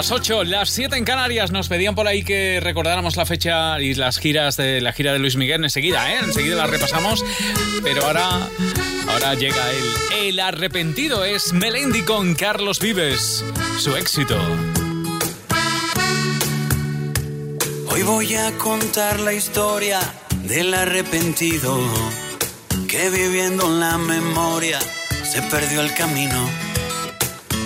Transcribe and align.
Las 0.00 0.12
8, 0.12 0.44
las 0.44 0.70
7 0.70 0.96
en 0.96 1.04
Canarias. 1.04 1.50
Nos 1.50 1.68
pedían 1.68 1.94
por 1.94 2.08
ahí 2.08 2.24
que 2.24 2.58
recordáramos 2.58 3.16
la 3.16 3.26
fecha 3.26 3.78
y 3.82 3.92
las 3.92 4.18
giras 4.18 4.56
de 4.56 4.80
la 4.80 4.94
gira 4.94 5.12
de 5.12 5.18
Luis 5.18 5.36
Miguel 5.36 5.62
enseguida, 5.62 6.10
¿eh? 6.10 6.20
Enseguida 6.24 6.56
las 6.56 6.70
repasamos. 6.70 7.22
Pero 7.82 8.06
ahora, 8.06 8.48
ahora 9.08 9.34
llega 9.34 9.62
el, 9.70 10.28
el 10.28 10.40
arrepentido. 10.40 11.22
Es 11.22 11.52
Melendi 11.52 12.00
con 12.00 12.34
Carlos 12.34 12.80
Vives. 12.80 13.44
Su 13.78 13.94
éxito. 13.94 14.38
Hoy 17.90 18.02
voy 18.02 18.34
a 18.36 18.52
contar 18.52 19.20
la 19.20 19.34
historia 19.34 20.00
del 20.44 20.72
arrepentido 20.72 21.78
que 22.88 23.10
viviendo 23.10 23.66
en 23.66 23.80
la 23.80 23.98
memoria 23.98 24.80
se 25.30 25.42
perdió 25.42 25.82
el 25.82 25.92
camino 25.92 26.69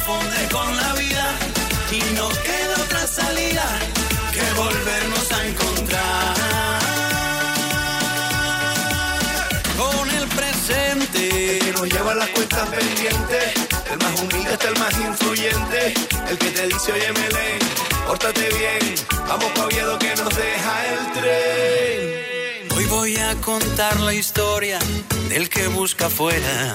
confunde 0.00 0.48
con 0.52 0.76
la 0.76 0.92
vida 0.94 1.34
y 1.92 2.14
no 2.14 2.28
queda 2.28 2.74
otra 2.84 3.06
salida 3.06 3.64
que 4.32 4.42
volvernos 4.56 5.32
a 5.32 5.46
encontrar 5.46 6.34
con 9.76 10.10
el 10.10 10.28
presente 10.28 11.58
que 11.58 11.72
nos 11.72 11.88
lleva 11.92 12.14
las 12.14 12.28
cuentas 12.30 12.68
pendientes. 12.68 13.54
El 13.90 13.98
más 13.98 14.20
humilde 14.20 14.52
está 14.52 14.68
el 14.68 14.78
más 14.78 14.94
influyente. 14.98 15.94
El 16.28 16.38
que 16.38 16.50
te 16.50 16.66
dice, 16.66 16.92
oye, 16.92 17.12
Melén, 17.12 17.58
pórtate 18.06 18.48
bien. 18.58 18.94
Vamos 19.28 19.50
pa' 19.54 19.64
Oviedo 19.64 19.98
que 19.98 20.14
nos 20.16 20.34
deja 20.36 20.86
el 20.86 21.12
tren. 21.12 22.76
Hoy 22.76 22.86
voy 22.86 23.16
a 23.16 23.34
contar 23.36 23.98
la 24.00 24.14
historia 24.14 24.78
del 25.28 25.48
que 25.48 25.66
busca 25.68 26.06
afuera 26.06 26.74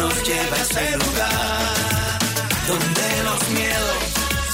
nos 0.00 0.14
lleva 0.26 0.56
a 0.56 0.62
ese 0.62 0.96
lugar 0.96 2.18
donde 2.66 3.22
los 3.28 3.48
miedos 3.50 4.02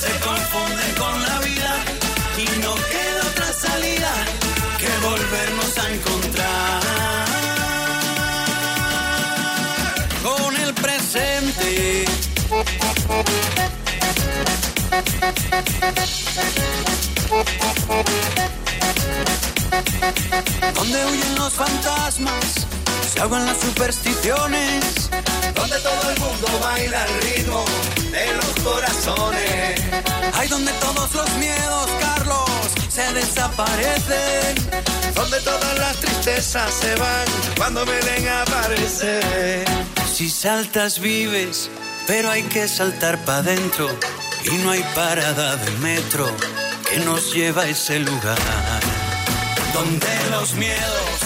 se 0.01 0.11
confunden 0.27 0.93
con 0.99 1.23
la 1.23 1.39
vida 1.39 1.73
y 2.37 2.47
no 2.65 2.75
queda 2.75 3.21
otra 3.31 3.53
salida 3.53 4.13
que 4.81 4.91
volvernos 5.07 5.79
a 5.79 5.91
encontrar 5.95 6.83
con 10.25 10.57
el 10.57 10.75
presente. 10.75 12.05
Donde 20.75 21.07
huyen 21.07 21.35
los 21.37 21.53
fantasmas 21.53 22.67
se 23.07 23.21
ahogan 23.21 23.47
las 23.47 23.59
supersticiones, 23.59 25.11
donde 25.55 25.79
todo 25.79 26.11
el 26.11 26.21
mundo 26.21 26.47
baila 26.61 27.03
al 27.03 27.23
ritmo 27.23 27.65
de 28.11 28.27
los 28.35 28.65
corazones. 28.65 29.81
Hay 30.35 30.49
donde 30.49 30.73
todos 30.73 31.15
los 31.15 31.31
miedos, 31.37 31.89
Carlos, 32.01 32.51
se 32.89 33.13
desaparecen, 33.13 34.57
donde 35.15 35.41
todas 35.41 35.79
las 35.79 35.97
tristezas 35.97 36.73
se 36.75 36.95
van 36.97 37.27
cuando 37.57 37.85
Belén 37.85 38.29
aparece. 38.29 39.65
Si 40.13 40.31
saltas 40.31 40.99
vives, 40.99 41.71
pero 42.07 42.31
hay 42.31 42.43
que 42.45 42.67
saltar 42.69 43.19
para 43.25 43.39
adentro 43.39 43.89
y 44.45 44.57
no 44.59 44.71
hay 44.71 44.83
parada 44.95 45.57
de 45.57 45.71
metro 45.79 46.27
que 46.89 46.99
nos 47.01 47.33
lleva 47.33 47.63
a 47.63 47.69
ese 47.69 47.99
lugar 47.99 48.39
donde 49.77 50.07
los 50.31 50.55
miedos 50.55 51.26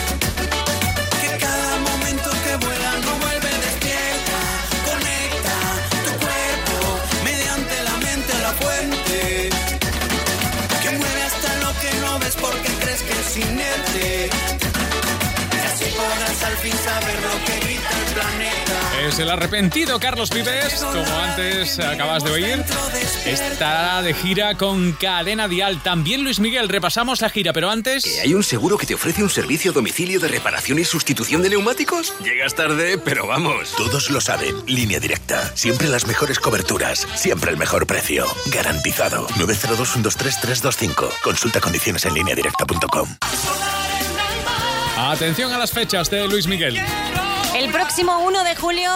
Podrás 16.41 16.43
al 16.43 16.57
fin 16.57 16.73
saber 16.73 17.15
lo 17.21 17.45
que 17.45 17.59
grita 17.65 17.89
el 17.89 18.13
planeta. 18.13 19.07
Es 19.07 19.19
el 19.19 19.29
arrepentido 19.29 19.99
Carlos 19.99 20.29
Vives, 20.29 20.75
como 20.75 21.19
antes 21.19 21.79
acabas 21.79 22.23
de 22.23 22.31
oír. 22.31 22.63
Estará 23.25 24.01
de 24.01 24.13
gira 24.13 24.55
con 24.55 24.93
Cadena 24.93 25.47
Dial. 25.47 25.81
También 25.81 26.23
Luis 26.23 26.39
Miguel, 26.39 26.69
repasamos 26.69 27.21
la 27.21 27.29
gira, 27.29 27.53
pero 27.53 27.69
antes... 27.69 28.19
¿Hay 28.21 28.33
un 28.33 28.43
seguro 28.43 28.77
que 28.77 28.85
te 28.85 28.93
ofrece 28.93 29.23
un 29.23 29.29
servicio 29.29 29.71
a 29.71 29.73
domicilio 29.73 30.19
de 30.19 30.27
reparación 30.27 30.79
y 30.79 30.83
sustitución 30.83 31.41
de 31.41 31.49
neumáticos? 31.49 32.13
Llegas 32.23 32.55
tarde, 32.55 32.97
pero 32.97 33.27
vamos. 33.27 33.73
Todos 33.75 34.09
lo 34.09 34.21
saben. 34.21 34.55
Línea 34.67 34.99
directa. 34.99 35.55
Siempre 35.55 35.87
las 35.87 36.05
mejores 36.07 36.39
coberturas. 36.39 37.07
Siempre 37.15 37.51
el 37.51 37.57
mejor 37.57 37.87
precio. 37.87 38.25
Garantizado. 38.47 39.27
902-123-325. 39.27 41.09
Consulta 41.23 41.59
condiciones 41.59 42.05
en 42.05 42.13
línea 42.13 42.35
directa.com. 42.35 43.07
Atención 44.97 45.51
a 45.53 45.57
las 45.57 45.71
fechas 45.71 46.09
de 46.09 46.27
Luis 46.27 46.47
Miguel. 46.47 46.77
El 47.55 47.71
próximo 47.71 48.19
1 48.19 48.43
de 48.43 48.55
julio 48.55 48.91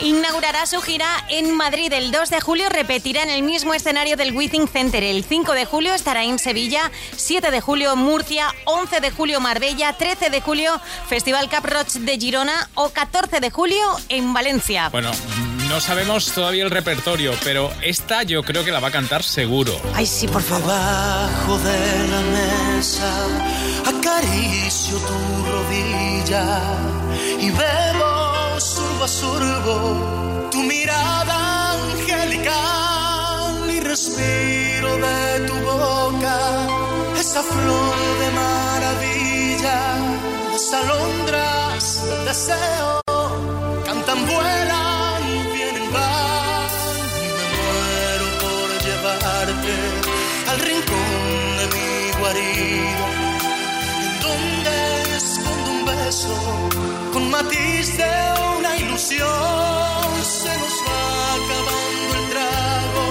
inaugurará 0.00 0.66
su 0.66 0.80
gira 0.80 1.06
en 1.28 1.54
Madrid. 1.54 1.92
El 1.92 2.10
2 2.10 2.30
de 2.30 2.40
julio 2.40 2.68
repetirá 2.68 3.22
en 3.22 3.30
el 3.30 3.42
mismo 3.42 3.74
escenario 3.74 4.16
del 4.16 4.34
Withing 4.34 4.68
Center. 4.68 5.02
El 5.02 5.24
5 5.24 5.52
de 5.52 5.64
julio 5.64 5.94
estará 5.94 6.24
en 6.24 6.38
Sevilla, 6.38 6.90
7 7.16 7.50
de 7.50 7.60
julio 7.60 7.96
Murcia, 7.96 8.54
11 8.64 9.00
de 9.00 9.10
julio 9.10 9.40
Marbella, 9.40 9.92
13 9.92 10.30
de 10.30 10.40
julio 10.40 10.80
Festival 11.08 11.48
Cap 11.48 11.64
Roch 11.66 11.92
de 11.92 12.18
Girona 12.18 12.68
o 12.74 12.90
14 12.90 13.40
de 13.40 13.50
julio 13.50 13.84
en 14.08 14.32
Valencia. 14.32 14.88
Bueno, 14.90 15.10
no 15.68 15.80
sabemos 15.80 16.32
todavía 16.32 16.64
el 16.64 16.70
repertorio, 16.70 17.32
pero 17.44 17.70
esta 17.82 18.22
yo 18.22 18.42
creo 18.42 18.64
que 18.64 18.72
la 18.72 18.80
va 18.80 18.88
a 18.88 18.90
cantar 18.90 19.22
seguro. 19.22 19.72
Ay, 19.94 20.06
sí, 20.06 20.26
por 20.26 20.42
favor. 20.42 20.68
Debajo 20.68 21.58
de 21.58 22.08
la 22.08 22.20
mesa 22.20 23.12
acaricio 23.86 24.96
tu 24.98 25.46
rodilla 25.52 26.60
y 27.40 27.50
bebo 27.50 28.60
surbo 28.60 29.04
a 29.04 29.08
surbo 29.08 30.48
tu 30.50 30.62
mirada 30.62 31.72
angelical 31.92 33.70
y 33.70 33.80
respiro 33.80 34.96
de 34.96 35.46
tu 35.46 35.54
boca 35.54 36.66
esa 37.18 37.42
flor 37.42 37.96
de 38.20 38.30
maravilla, 38.30 39.96
las 40.52 40.72
alondras 40.72 42.04
del 42.08 42.24
deseo 42.24 43.02
cantan, 43.84 44.26
vuelan, 44.26 44.97
y 45.90 47.28
me 47.36 47.46
muero 47.56 48.26
por 48.42 48.68
llevarte 48.84 49.74
al 50.50 50.58
rincón 50.60 51.10
de 51.58 51.64
mi 51.74 51.90
guarida, 52.20 53.08
donde 54.20 54.76
escondo 55.16 55.68
un 55.70 55.84
beso 55.86 56.36
con 57.12 57.30
matiz 57.30 57.96
de 57.96 58.12
una 58.58 58.76
ilusión. 58.76 59.28
Se 60.22 60.52
nos 60.62 60.76
va 60.86 61.34
acabando 61.38 62.10
el 62.20 62.24
trago 62.32 63.06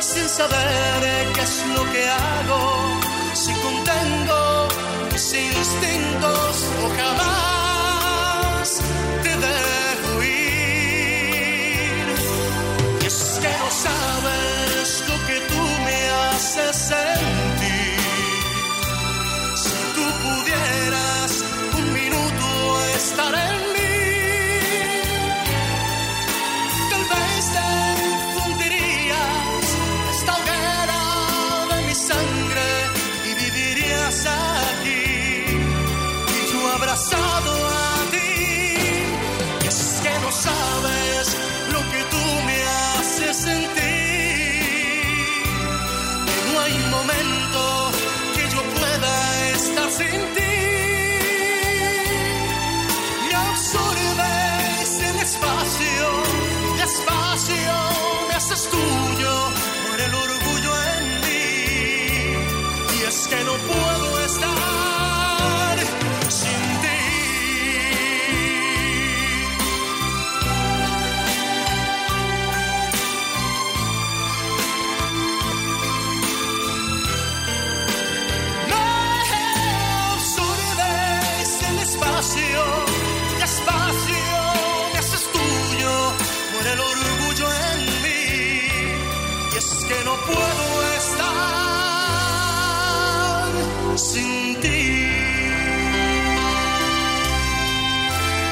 sin 0.00 0.28
saber 0.28 1.32
qué 1.34 1.42
es 1.42 1.64
lo 1.74 1.82
que 1.92 2.02
hago, 2.08 2.60
si 3.34 3.52
contengo 3.54 4.68
mis 5.12 5.32
instintos 5.32 6.52
o 6.82 6.88
jamás 6.96 8.68
te 9.22 9.30
dejo 9.36 9.69
que 13.50 13.58
no 13.58 13.70
sabes 13.70 15.04
lo 15.08 15.26
que 15.26 15.40
tú 15.48 15.62
me 15.84 16.08
haces 16.10 16.89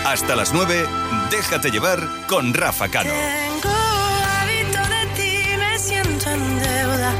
Hasta 0.08 0.34
las 0.34 0.54
9, 0.54 0.86
déjate 1.30 1.70
llevar 1.70 2.00
con 2.26 2.54
Rafa 2.54 2.88
Cano. 2.88 3.10
Tengo 3.10 3.74
hábito 4.40 4.78
de 4.88 5.06
ti, 5.16 5.56
me 5.58 5.78
siento 5.78 6.30
en 6.30 6.58
deuda. 6.60 7.12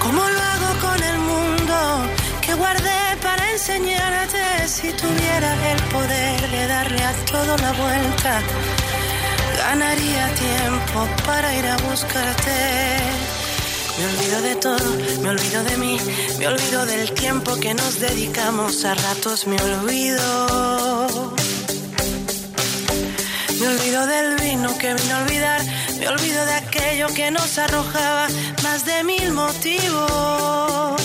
¿Cómo 0.00 0.22
lo 0.22 0.40
hago 0.40 0.80
con 0.80 1.02
el 1.02 1.18
mundo 1.18 2.06
que 2.42 2.54
guardé 2.54 3.16
para 3.20 3.50
enseñarte? 3.50 4.68
Si 4.68 4.92
tuviera 4.92 5.72
el 5.72 5.82
poder 5.90 6.48
de 6.48 6.66
darle 6.68 7.02
a 7.02 7.12
todo 7.24 7.56
la 7.56 7.72
vuelta, 7.72 8.40
ganaría 9.58 10.34
tiempo 10.34 11.08
para 11.26 11.56
ir 11.56 11.66
a 11.66 11.76
buscarte. 11.78 13.00
Me 13.98 14.06
olvido 14.06 14.42
de 14.42 14.54
todo, 14.56 15.22
me 15.22 15.28
olvido 15.30 15.64
de 15.64 15.76
mí, 15.76 15.98
me 16.38 16.46
olvido 16.46 16.86
del 16.86 17.12
tiempo 17.12 17.56
que 17.56 17.74
nos 17.74 17.98
dedicamos, 17.98 18.84
a 18.84 18.94
ratos 18.94 19.48
me 19.48 19.56
olvido. 19.60 20.81
Olvido 23.92 24.06
del 24.06 24.36
vino 24.36 24.78
que 24.78 24.94
vino 24.94 25.16
a 25.16 25.22
olvidar, 25.22 25.60
me 25.98 26.08
olvido 26.08 26.46
de 26.46 26.54
aquello 26.54 27.08
que 27.08 27.30
nos 27.30 27.58
arrojaba 27.58 28.26
más 28.62 28.86
de 28.86 29.04
mil 29.04 29.32
motivos. 29.32 31.02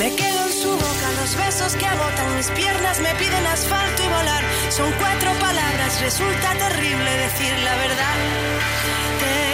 Me 0.00 0.16
quedo 0.16 0.46
en 0.46 0.52
su 0.52 0.70
boca, 0.70 1.06
los 1.20 1.36
besos 1.36 1.76
que 1.76 1.86
agotan 1.86 2.36
mis 2.36 2.48
piernas 2.50 2.98
me 3.00 3.14
piden 3.14 3.46
asfalto 3.46 4.02
y 4.02 4.08
volar. 4.08 4.42
Son 4.70 4.90
cuatro 4.98 5.32
palabras, 5.34 6.00
resulta 6.00 6.54
terrible 6.54 7.10
decir 7.18 7.56
la 7.62 7.76
verdad. 7.76 9.53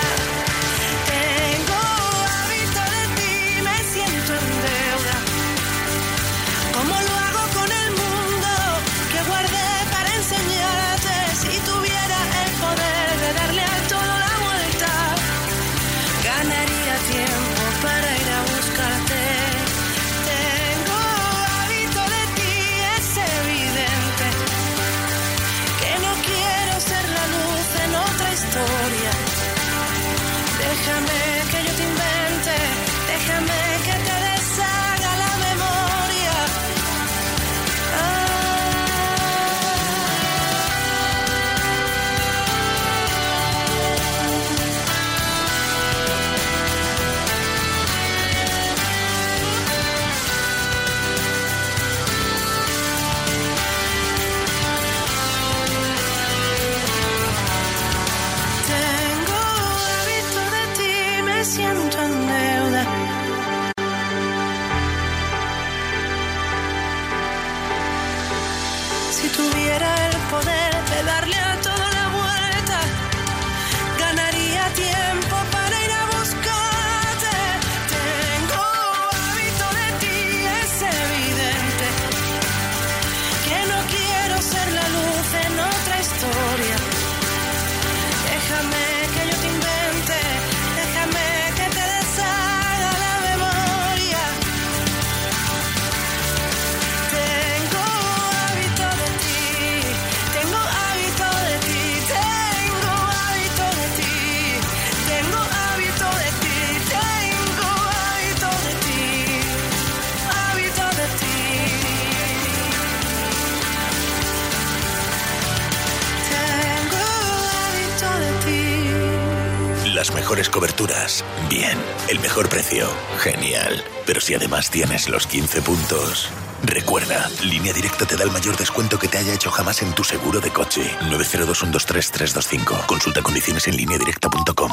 Tienes 124.71 125.09
los 125.09 125.27
15 125.27 125.61
puntos... 125.61 126.29
Recuerda, 126.63 127.27
Línea 127.43 127.73
Directa 127.73 128.05
te 128.05 128.15
da 128.15 128.23
el 128.23 128.29
mayor 128.31 128.55
descuento 128.55 128.99
que 128.99 129.07
te 129.07 129.17
haya 129.17 129.33
hecho 129.33 129.49
jamás 129.49 129.81
en 129.81 129.93
tu 129.93 130.03
seguro 130.03 130.39
de 130.39 130.51
coche. 130.51 130.95
902-123-325. 131.09 132.85
Consulta 132.85 133.23
condiciones 133.23 133.67
en 133.67 133.77
lineadirecta.com. 133.77 134.71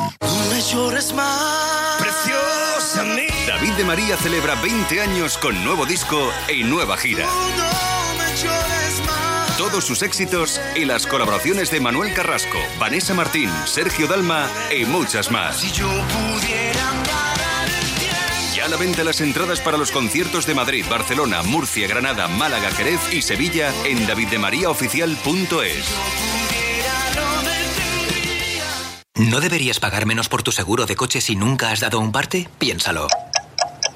Preciosa 1.98 3.04
David 3.46 3.72
de 3.72 3.84
María 3.84 4.16
celebra 4.18 4.54
20 4.56 5.00
años 5.00 5.38
con 5.38 5.64
nuevo 5.64 5.86
disco 5.86 6.30
y 6.54 6.62
nueva 6.62 6.98
gira. 6.98 7.26
Todos 9.56 9.84
sus 9.84 10.02
éxitos 10.02 10.60
y 10.76 10.84
las 10.84 11.06
colaboraciones 11.06 11.70
de 11.70 11.80
Manuel 11.80 12.12
Carrasco, 12.12 12.58
Vanessa 12.78 13.14
Martín, 13.14 13.50
Sergio 13.64 14.06
Dalma 14.06 14.48
y 14.70 14.84
muchas 14.84 15.30
más. 15.30 15.62
Ya 15.72 17.07
la 18.68 18.76
venta 18.76 19.04
las 19.04 19.20
entradas 19.20 19.60
para 19.60 19.78
los 19.78 19.90
conciertos 19.90 20.46
de 20.46 20.54
Madrid, 20.54 20.84
Barcelona, 20.88 21.42
Murcia, 21.42 21.88
Granada, 21.88 22.28
Málaga, 22.28 22.70
Jerez 22.70 23.00
y 23.12 23.22
Sevilla 23.22 23.72
en 23.84 24.06
daviddemariaoficial.es. 24.06 25.84
¿No 29.16 29.40
deberías 29.40 29.80
pagar 29.80 30.06
menos 30.06 30.28
por 30.28 30.42
tu 30.42 30.52
seguro 30.52 30.86
de 30.86 30.94
coche 30.94 31.20
si 31.20 31.34
nunca 31.34 31.70
has 31.70 31.80
dado 31.80 31.98
un 31.98 32.12
parte? 32.12 32.48
Piénsalo. 32.58 33.08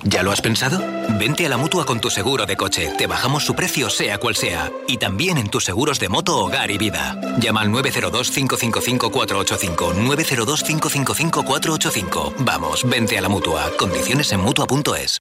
¿Ya 0.04 0.22
lo 0.22 0.30
has 0.32 0.40
pensado? 0.40 0.80
Vente 1.18 1.44
a 1.46 1.48
la 1.48 1.56
mutua 1.56 1.84
con 1.84 2.00
tu 2.00 2.10
seguro 2.10 2.46
de 2.46 2.56
coche. 2.56 2.90
Te 2.98 3.06
bajamos 3.06 3.44
su 3.44 3.54
precio, 3.54 3.88
sea 3.88 4.18
cual 4.18 4.34
sea. 4.34 4.72
Y 4.88 4.96
también 4.96 5.38
en 5.38 5.48
tus 5.48 5.64
seguros 5.64 6.00
de 6.00 6.08
moto, 6.08 6.38
hogar 6.38 6.68
y 6.70 6.78
vida. 6.78 7.20
Llama 7.38 7.60
al 7.60 7.68
902-555-485. 7.70 9.94
902-555-485. 9.94 12.34
Vamos, 12.38 12.88
vente 12.88 13.18
a 13.18 13.20
la 13.20 13.28
mutua. 13.28 13.70
Condiciones 13.78 14.32
en 14.32 14.40
mutua.es. 14.40 15.20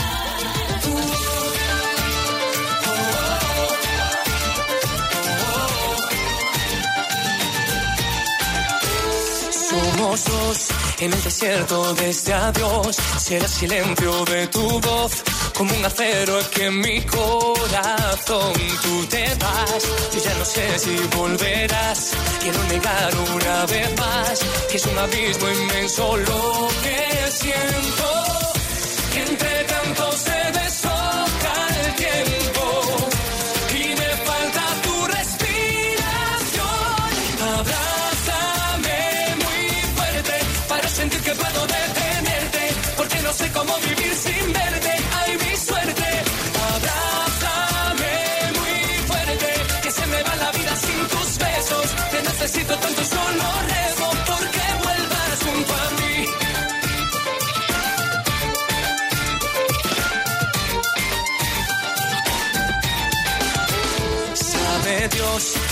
En 11.01 11.11
el 11.11 11.23
desierto 11.23 11.93
de 11.95 12.09
este 12.09 12.33
adiós. 12.33 12.95
Será 13.19 13.47
silencio 13.47 14.25
de 14.25 14.47
tu 14.47 14.79
voz 14.79 15.23
como 15.57 15.73
un 15.75 15.83
acero 15.83 16.39
que 16.53 16.65
en 16.67 16.79
mi 16.79 17.01
corazón 17.01 18.53
tú 18.83 19.05
te 19.07 19.25
vas. 19.35 19.83
Yo 20.13 20.19
ya 20.23 20.33
no 20.35 20.45
sé 20.45 20.79
si 20.79 20.95
volverás. 21.17 22.11
Quiero 22.39 22.63
negar 22.65 23.11
una 23.35 23.65
vez 23.65 23.89
más 23.97 24.39
que 24.69 24.77
es 24.77 24.85
un 24.85 24.97
abismo 24.97 25.49
inmenso 25.49 26.17
lo 26.17 26.67
que 26.83 27.31
siento. 27.31 28.09
Que 29.13 29.21
entre 29.23 29.63
tanto 29.63 30.11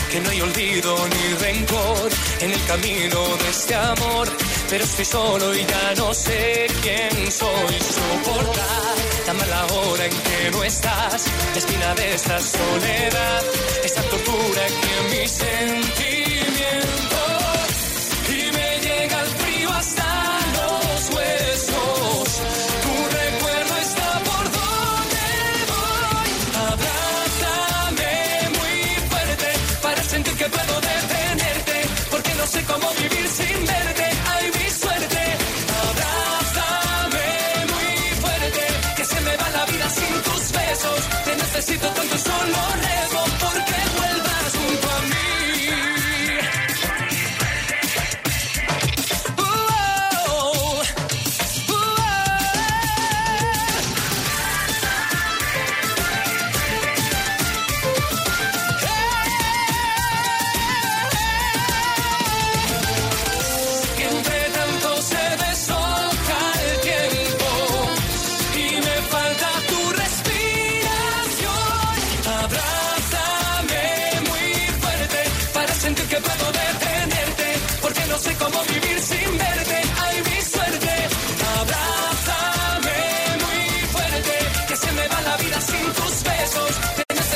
que 0.10 0.20
no 0.22 0.30
hay 0.30 0.42
olvido 0.42 0.96
ni 1.08 1.34
rencor 1.36 2.10
en 2.42 2.52
el 2.52 2.66
camino 2.66 3.38
de 3.38 3.50
este 3.50 3.76
amor. 3.76 4.28
Pero 4.70 4.84
estoy 4.84 5.06
solo 5.06 5.56
y 5.56 5.66
ya 5.66 5.94
no 5.98 6.14
sé 6.14 6.68
quién 6.82 7.32
soy. 7.32 7.76
Soportar 7.80 8.96
la 9.28 9.34
mala 9.34 9.66
hora 9.68 10.06
en 10.06 10.12
que 10.12 10.52
no 10.52 10.64
estás, 10.64 11.26
la 11.54 11.58
espina 11.58 11.96
de 11.96 12.14
esta 12.14 12.40
soledad, 12.40 13.44
esta 13.84 14.02
tortura 14.04 14.62
que 15.10 15.22
en 15.22 15.30
sentimientos. 15.30 16.19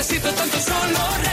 Necesito 0.04 0.34
tanto, 0.34 0.60
solo 0.60 1.33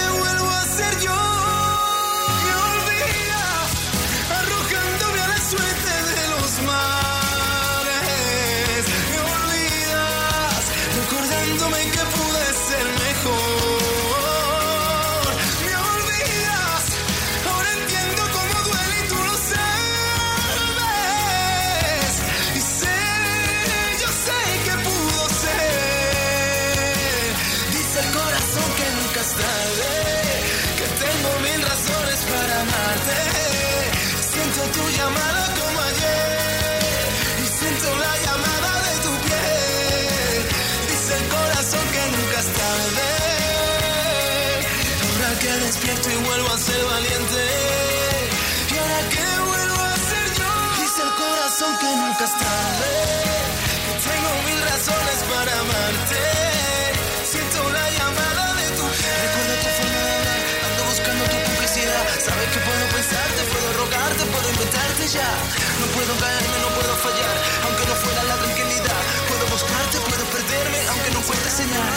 puedo 66.01 66.17
caerme, 66.17 66.57
no 66.65 66.69
puedo 66.73 66.95
fallar. 67.05 67.35
Aunque 67.65 67.85
no 67.85 67.95
fuera 67.95 68.23
la 68.23 68.35
tranquilidad. 68.41 69.01
Puedo 69.29 69.45
buscarte, 69.53 69.97
puedo 70.09 70.25
perderme, 70.33 70.79
aunque 70.89 71.11
no 71.11 71.21
pueda 71.21 71.49
señal. 71.49 71.93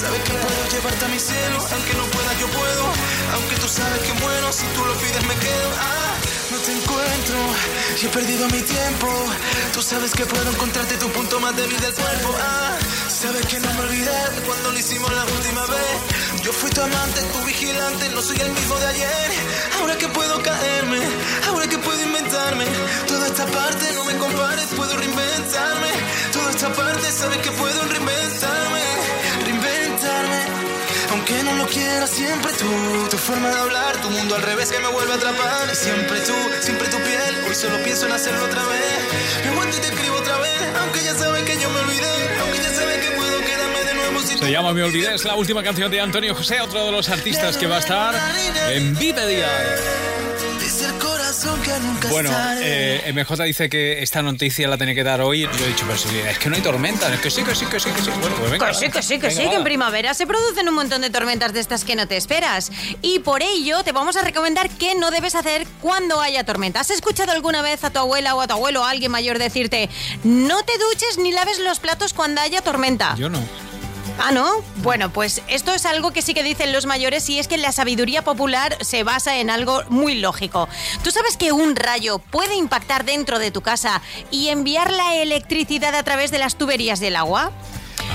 Sabes 0.00 0.22
que 0.24 0.32
puedo 0.32 0.60
llevarte 0.72 1.04
a 1.04 1.08
mi 1.08 1.20
cielo. 1.20 1.58
Aunque 1.74 1.94
no 2.00 2.04
pueda, 2.14 2.32
yo 2.40 2.46
puedo. 2.48 2.84
Aunque 3.34 3.56
tú 3.56 3.68
sabes 3.68 4.00
que 4.06 4.12
bueno, 4.24 4.52
si 4.52 4.66
tú 4.74 4.80
lo 4.84 4.94
pides, 4.96 5.24
me 5.28 5.36
quedo. 5.36 5.68
Ah, 5.78 6.14
no 6.52 6.58
te 6.64 6.72
encuentro 6.72 7.38
y 8.00 8.06
he 8.06 8.08
perdido 8.08 8.44
mi 8.48 8.62
tiempo. 8.62 9.08
Tú 9.74 9.82
sabes 9.82 10.12
que 10.12 10.24
puedo 10.24 10.48
encontrarte 10.50 10.96
tu 10.96 11.08
punto 11.12 11.40
más 11.40 11.54
débil 11.54 11.80
del 11.80 11.92
cuerpo. 11.92 12.34
Ah, 12.40 12.78
sabes 13.08 13.44
que 13.46 13.60
no 13.60 13.70
me 13.74 13.80
olvidé 13.80 14.20
cuando 14.46 14.72
lo 14.72 14.78
hicimos 14.78 15.12
la 15.12 15.24
última 15.24 15.66
vez. 15.66 15.96
Yo 16.42 16.52
fui 16.52 16.70
tu 16.70 16.80
amante, 16.80 17.20
tu 17.32 17.40
vigilante, 17.44 18.08
no 18.10 18.20
soy 18.22 18.38
el 18.40 18.50
mismo 18.52 18.76
de 18.78 18.86
ayer. 18.86 19.30
Ahora 19.78 19.96
que 19.96 20.08
puedo 20.08 20.42
caerme, 20.42 20.51
esta 23.42 23.58
parte 23.58 23.92
no 23.94 24.04
me 24.04 24.16
compares, 24.18 24.66
puedo 24.76 24.96
reinventarme. 24.96 25.88
Toda 26.32 26.50
esta 26.50 26.72
parte 26.72 27.10
sabes 27.10 27.38
que 27.38 27.50
puedo 27.50 27.82
reinventarme, 27.88 28.82
reinventarme. 29.44 30.40
Aunque 31.10 31.42
no 31.42 31.54
lo 31.54 31.66
quiera, 31.66 32.06
siempre 32.06 32.52
tú, 32.52 33.08
tu 33.10 33.18
forma 33.18 33.48
de 33.48 33.58
hablar, 33.58 33.96
tu 34.00 34.10
mundo 34.10 34.34
al 34.36 34.42
revés 34.42 34.70
que 34.70 34.78
me 34.78 34.88
vuelve 34.88 35.12
a 35.12 35.16
atrapar. 35.16 35.68
Y 35.72 35.76
siempre 35.76 36.20
tú, 36.20 36.34
siempre 36.60 36.88
tu 36.88 36.98
piel, 36.98 37.34
hoy 37.48 37.54
solo 37.54 37.82
pienso 37.82 38.06
en 38.06 38.12
hacerlo 38.12 38.44
otra 38.44 38.64
vez. 38.66 39.44
Me 39.44 39.50
aguanto 39.50 39.76
y 39.76 39.80
te 39.80 39.86
escribo 39.88 40.16
otra 40.16 40.38
vez, 40.38 40.62
aunque 40.80 41.02
ya 41.02 41.14
sabes 41.14 41.42
que 41.42 41.60
yo 41.60 41.70
me 41.70 41.80
olvidé, 41.80 42.38
aunque 42.40 42.58
ya 42.58 42.74
sabes 42.74 42.98
que 42.98 43.10
puedo 43.16 43.40
quedarme 43.40 43.84
de 43.84 43.94
nuevo 43.94 44.20
si 44.20 44.38
Se 44.38 44.50
llama 44.50 44.72
Me 44.72 44.82
Olvidé, 44.84 45.14
es 45.14 45.24
la 45.24 45.34
última 45.34 45.62
canción 45.62 45.90
de 45.90 46.00
Antonio 46.00 46.34
José, 46.34 46.60
otro 46.60 46.84
de 46.84 46.92
los 46.92 47.08
artistas 47.08 47.56
que 47.56 47.66
va 47.66 47.76
a 47.76 47.80
estar 47.80 48.14
en 48.70 48.94
Vive 48.96 49.26
Dial. 49.26 50.11
Bueno, 52.10 52.30
eh, 52.60 53.12
MJ 53.14 53.44
dice 53.44 53.68
que 53.68 54.02
esta 54.02 54.22
noticia 54.22 54.68
la 54.68 54.76
tiene 54.76 54.94
que 54.94 55.04
dar 55.04 55.20
hoy. 55.20 55.42
Yo 55.42 55.64
he 55.64 55.68
dicho, 55.68 55.84
pero 55.86 55.98
si 55.98 56.18
es 56.18 56.38
que 56.38 56.48
no 56.48 56.56
hay 56.56 56.62
tormenta. 56.62 57.12
Es 57.12 57.20
que 57.20 57.30
sí, 57.30 57.42
que 57.42 57.54
sí, 57.54 57.66
que 57.66 57.80
sí, 57.80 57.90
que 57.90 58.02
sí. 58.02 58.10
Bueno, 58.20 58.36
pues 58.36 58.50
venga. 58.50 58.66
Que 58.68 58.74
sí, 58.74 58.90
que 58.90 59.02
sí, 59.02 59.18
que 59.18 59.28
Venga, 59.28 59.42
sí, 59.42 59.48
que 59.48 59.56
en 59.56 59.64
primavera 59.64 60.14
se 60.14 60.26
producen 60.26 60.68
un 60.68 60.74
montón 60.74 61.02
de 61.02 61.10
tormentas 61.10 61.52
de 61.52 61.60
estas 61.60 61.84
que 61.84 61.96
no 61.96 62.06
te 62.06 62.16
esperas. 62.16 62.70
Y 63.00 63.20
por 63.20 63.42
ello 63.42 63.82
te 63.82 63.92
vamos 63.92 64.16
a 64.16 64.22
recomendar 64.22 64.68
qué 64.70 64.94
no 64.94 65.10
debes 65.10 65.34
hacer 65.34 65.66
cuando 65.80 66.20
haya 66.20 66.44
tormenta. 66.44 66.80
¿Has 66.80 66.90
escuchado 66.90 67.32
alguna 67.32 67.62
vez 67.62 67.84
a 67.84 67.90
tu 67.90 67.98
abuela 67.98 68.34
o 68.34 68.40
a 68.40 68.46
tu 68.46 68.54
abuelo 68.54 68.82
o 68.82 68.84
a 68.84 68.90
alguien 68.90 69.10
mayor 69.10 69.38
decirte 69.38 69.88
no 70.24 70.62
te 70.64 70.72
duches 70.78 71.18
ni 71.18 71.32
laves 71.32 71.58
los 71.58 71.80
platos 71.80 72.12
cuando 72.12 72.40
haya 72.40 72.60
tormenta? 72.60 73.14
Yo 73.16 73.28
no. 73.28 73.40
Ah, 74.18 74.30
¿no? 74.30 74.62
Bueno, 74.76 75.10
pues 75.12 75.42
esto 75.48 75.72
es 75.72 75.86
algo 75.86 76.12
que 76.12 76.22
sí 76.22 76.34
que 76.34 76.42
dicen 76.42 76.72
los 76.72 76.86
mayores 76.86 77.28
y 77.28 77.38
es 77.38 77.48
que 77.48 77.56
la 77.56 77.72
sabiduría 77.72 78.22
popular 78.22 78.76
se 78.80 79.04
basa 79.04 79.38
en 79.38 79.50
algo 79.50 79.82
muy 79.88 80.16
lógico. 80.16 80.68
¿Tú 81.02 81.10
sabes 81.10 81.36
que 81.36 81.52
un 81.52 81.74
rayo 81.76 82.18
puede 82.18 82.54
impactar 82.54 83.04
dentro 83.04 83.38
de 83.38 83.50
tu 83.50 83.62
casa 83.62 84.00
y 84.30 84.48
enviar 84.48 84.92
la 84.92 85.16
electricidad 85.16 85.94
a 85.94 86.02
través 86.02 86.30
de 86.30 86.38
las 86.38 86.56
tuberías 86.56 87.00
del 87.00 87.16
agua? 87.16 87.52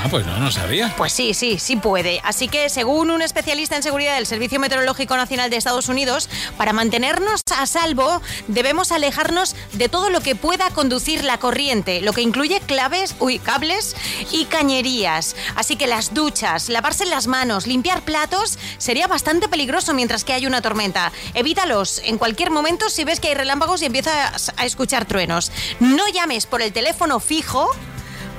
Ah, 0.03 0.07
pues 0.09 0.25
no, 0.25 0.37
no 0.39 0.51
sabía. 0.51 0.93
Pues 0.95 1.11
sí, 1.11 1.33
sí, 1.33 1.57
sí 1.59 1.75
puede. 1.75 2.21
Así 2.23 2.47
que, 2.47 2.69
según 2.69 3.09
un 3.09 3.21
especialista 3.21 3.75
en 3.75 3.83
seguridad 3.83 4.15
del 4.15 4.25
Servicio 4.25 4.59
Meteorológico 4.59 5.17
Nacional 5.17 5.49
de 5.49 5.57
Estados 5.57 5.89
Unidos, 5.89 6.29
para 6.55 6.71
mantenernos 6.71 7.41
a 7.57 7.65
salvo 7.65 8.21
debemos 8.47 8.91
alejarnos 8.91 9.55
de 9.73 9.89
todo 9.89 10.09
lo 10.09 10.21
que 10.21 10.35
pueda 10.35 10.69
conducir 10.69 11.23
la 11.23 11.39
corriente, 11.39 12.01
lo 12.01 12.13
que 12.13 12.21
incluye 12.21 12.61
claves, 12.61 13.15
uy, 13.19 13.39
cables 13.39 13.95
y 14.31 14.45
cañerías. 14.45 15.35
Así 15.55 15.75
que 15.75 15.87
las 15.87 16.13
duchas, 16.13 16.69
lavarse 16.69 17.05
las 17.05 17.27
manos, 17.27 17.67
limpiar 17.67 18.03
platos 18.03 18.59
sería 18.77 19.07
bastante 19.07 19.49
peligroso 19.49 19.93
mientras 19.93 20.23
que 20.23 20.33
hay 20.33 20.45
una 20.45 20.61
tormenta. 20.61 21.11
Evítalos 21.33 22.01
en 22.05 22.17
cualquier 22.17 22.51
momento 22.51 22.89
si 22.89 23.03
ves 23.03 23.19
que 23.19 23.29
hay 23.29 23.33
relámpagos 23.33 23.81
y 23.81 23.85
empiezas 23.85 24.53
a 24.55 24.65
escuchar 24.65 25.05
truenos. 25.05 25.51
No 25.79 26.07
llames 26.07 26.45
por 26.45 26.61
el 26.61 26.71
teléfono 26.71 27.19
fijo 27.19 27.71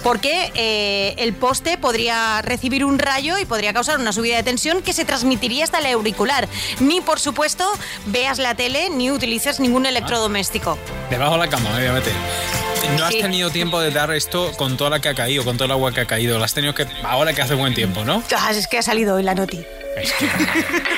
porque 0.03 0.51
eh, 0.55 1.15
el 1.19 1.33
poste 1.35 1.79
podría 1.79 2.41
recibir 2.43 2.85
un 2.85 2.99
rayo 2.99 3.39
y 3.39 3.45
podría 3.45 3.73
causar 3.73 3.99
una 3.99 4.13
subida 4.13 4.37
de 4.37 4.43
tensión 4.43 4.83
que 4.83 4.93
se 4.93 5.05
transmitiría 5.05 5.65
hasta 5.65 5.79
el 5.79 5.87
auricular. 5.87 6.49
Ni, 6.81 7.01
por 7.01 7.21
supuesto, 7.21 7.65
veas 8.07 8.39
la 8.39 8.55
tele 8.55 8.91
ni 8.91 9.11
utilices 9.11 9.61
ningún 9.61 9.87
electrodoméstico. 9.87 10.79
Debajo 11.11 11.33
de 11.33 11.39
la 11.39 11.49
cama, 11.49 11.71
a 11.77 11.93
meter. 11.93 12.13
No 12.97 13.05
has 13.05 13.13
Sí. 13.13 13.21
tenido 13.21 13.51
tiempo 13.51 13.81
de 13.81 13.91
dar 13.91 14.11
esto 14.13 14.53
con 14.57 14.77
toda 14.77 14.91
la 14.91 15.01
que 15.01 15.09
ha 15.09 15.15
caído, 15.15 15.45
con 15.45 15.57
todo 15.57 15.65
el 15.67 15.73
agua 15.73 15.93
que 15.93 16.01
ha 16.01 16.07
caído. 16.07 16.39
Lo 16.39 16.45
has 16.45 16.55
tenido 16.55 16.75
que. 16.75 16.87
Ahora 17.03 17.33
que 17.35 17.43
hace 17.43 17.55
buen 17.55 17.75
tiempo, 17.75 18.05
¿no? 18.05 18.23
Ah, 18.37 18.51
es 18.53 18.67
que 18.69 18.79
ha 18.79 18.83
salido 18.83 19.17
hoy 19.17 19.23
la 19.25 19.35
noti. 19.35 19.59
Tú 19.59 19.65
tienes 20.19 20.98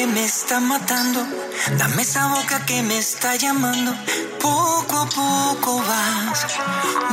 que 0.00 0.06
me 0.06 0.24
está 0.24 0.60
matando. 0.60 1.20
Dame 1.76 2.00
esa 2.00 2.26
boca 2.28 2.64
que 2.64 2.80
me 2.82 2.96
está 2.96 3.36
llamando. 3.36 3.92
Poco 4.40 4.96
a 4.96 5.06
poco 5.20 5.82
vas 5.90 6.38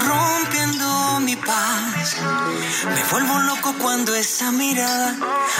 rompiendo 0.09 1.19
mi 1.19 1.35
paz. 1.35 2.15
Me 2.95 3.03
vuelvo 3.11 3.39
loco 3.39 3.75
cuando 3.83 4.15
esa 4.15 4.51
mirada 4.53 5.09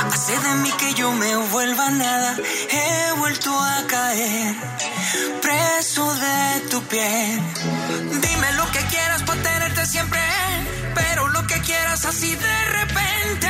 hace 0.09 0.39
de 0.39 0.53
mí 0.63 0.71
que 0.79 0.93
yo 0.93 1.11
me 1.11 1.35
vuelva 1.53 1.89
nada. 1.89 2.37
He 2.79 3.19
vuelto 3.19 3.51
a 3.59 3.85
caer 3.87 4.55
preso 5.41 6.05
de 6.25 6.61
tu 6.69 6.81
piel. 6.83 7.41
Dime 8.25 8.53
lo 8.53 8.71
que 8.71 8.79
quieras 8.93 9.23
para 9.23 9.41
tenerte 9.41 9.85
siempre, 9.85 10.21
pero 10.95 11.27
lo 11.27 11.45
que 11.45 11.59
quieras 11.59 12.05
así 12.05 12.33
de 12.35 12.65
repente. 12.79 13.49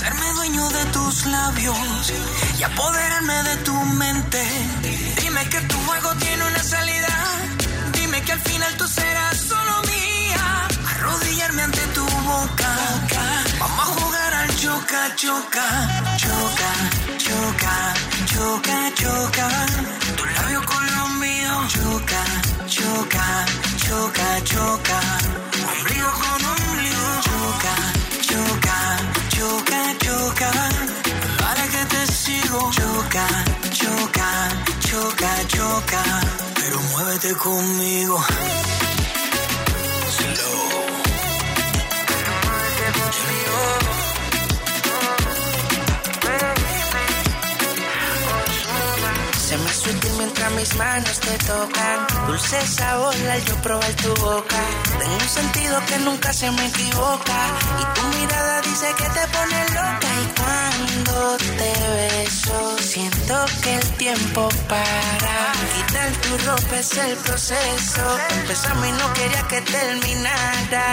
Hacerme 0.00 0.32
dueño 0.34 0.68
de 0.68 0.84
tus 0.92 1.26
labios 1.26 2.12
y 2.56 2.62
apoderarme 2.62 3.42
de 3.42 3.56
tu 3.64 3.74
mente. 3.74 4.40
Dime 5.20 5.44
que 5.48 5.60
tu 5.62 5.76
juego 5.86 6.14
tiene 6.20 6.44
una 6.44 6.62
salida. 6.62 7.08
Dime 7.94 8.22
que 8.22 8.30
al 8.30 8.38
final 8.38 8.76
tú 8.76 8.86
serás 8.86 9.36
solo 9.36 9.82
mía. 9.90 10.68
Arrodillarme 10.86 11.62
ante 11.62 11.84
tu 11.96 12.04
boca. 12.04 12.70
Vamos 13.58 13.80
a 13.80 13.92
jugar 13.98 14.34
al 14.34 14.56
choca, 14.56 15.16
choca, 15.16 15.66
choca, 16.16 16.70
choca, 17.18 17.94
choca, 18.30 18.94
choca. 18.94 19.48
Tu 20.16 20.24
labio 20.26 20.64
con 20.64 20.86
lo 20.96 21.08
mío. 21.18 21.52
Choca, 21.74 22.22
choca, 22.68 23.46
choca, 23.84 24.44
choca. 24.44 25.00
Ombligo 25.72 26.12
con 26.12 26.44
ombligo. 26.44 27.20
Choca, 27.26 27.74
choca, 28.38 28.78
choca, 29.34 29.80
choca. 30.04 30.50
Para 31.38 31.64
que 31.72 31.82
te 31.92 32.12
sigo. 32.12 32.70
Choca, 32.70 33.26
choca, 33.78 34.30
choca, 34.88 35.30
choca. 35.48 36.02
Pero 36.54 36.80
muévete 36.90 37.34
conmigo. 37.34 38.16
Slow. 40.16 40.87
Mientras 50.18 50.50
mis 50.52 50.74
manos 50.74 51.18
te 51.20 51.38
tocan. 51.46 52.06
Dulce 52.26 52.60
sabor 52.66 53.14
al 53.14 53.44
yo 53.44 53.54
probar 53.62 53.92
tu 53.94 54.14
boca. 54.16 54.60
Tengo 54.98 55.14
un 55.14 55.28
sentido 55.28 55.80
que 55.86 55.98
nunca 56.00 56.32
se 56.32 56.50
me 56.50 56.66
equivoca. 56.66 57.38
Y 57.80 57.84
tu 57.94 58.02
mirada 58.18 58.60
dice 58.62 58.86
que 58.98 59.08
te 59.16 59.24
pone 59.34 59.58
loca. 59.78 60.08
Y 60.24 60.28
cuando 60.40 61.36
te 61.38 61.72
beso, 61.96 62.78
siento 62.78 63.34
que 63.62 63.74
el 63.76 63.88
tiempo 63.96 64.48
para. 64.68 65.52
Quitar 65.74 66.10
tu 66.22 66.38
ropa 66.46 66.76
es 66.78 66.92
el 66.96 67.16
proceso. 67.18 68.18
Empezamos 68.40 68.86
y 68.86 68.92
no 68.92 69.12
quería 69.14 69.42
que 69.48 69.60
terminara. 69.62 70.86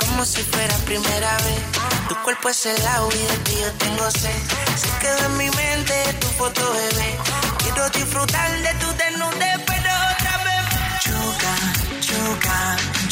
Como 0.00 0.24
si 0.24 0.42
fuera 0.42 0.74
primera 0.86 1.36
vez. 1.44 1.62
Tu 2.08 2.16
cuerpo 2.22 2.48
es 2.48 2.66
el 2.66 2.86
agua 2.86 3.14
y 3.14 3.18
de 3.18 3.38
ti 3.44 3.54
yo 3.60 3.72
tengo 3.74 4.10
sed. 4.10 4.40
Se 4.76 4.88
quedó 5.00 5.26
en 5.26 5.36
mi 5.36 5.50
mente 5.50 5.94
tu 6.20 6.26
foto, 6.28 6.72
bebé. 6.72 7.49
Quiero 7.72 7.88
disfrutar 7.90 8.50
de 8.62 8.74
tu 8.80 8.88
desnudez, 8.94 9.58
pero 9.64 9.90
otra 10.10 10.34
vez. 10.46 10.64
Choca, 11.06 11.54
choca, 12.00 12.58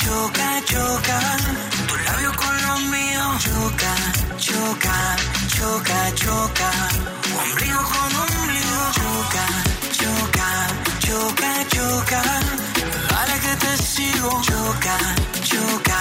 choca, 0.02 0.48
choca. 0.64 1.18
Tu 1.86 1.94
labio 1.96 2.32
con 2.34 2.62
los 2.66 2.80
míos. 2.90 3.44
Choca, 3.44 3.92
choca, 4.36 5.16
choca, 5.54 6.14
choca. 6.16 6.70
Ombligo 7.40 7.82
con 7.92 8.10
ombligo. 8.24 8.82
Choca, 8.98 9.46
choca, 10.00 10.48
choca, 11.06 11.50
choca. 11.74 12.22
Para 13.10 13.34
que 13.38 13.54
te 13.62 13.76
sigo. 13.76 14.42
Choca, 14.42 14.98
choca, 15.50 16.00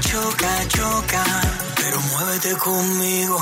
choca, 0.00 0.68
choca. 0.68 1.24
Pero 1.76 2.00
muévete 2.00 2.56
conmigo. 2.56 3.38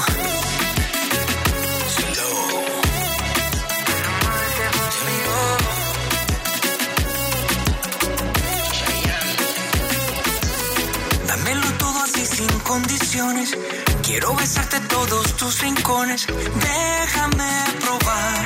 Sin 12.37 12.59
condiciones. 12.61 13.57
Quiero 14.03 14.35
besarte 14.35 14.79
todos 14.81 15.37
tus 15.37 15.59
rincones. 15.63 16.27
Déjame 16.27 17.51
probar 17.81 18.43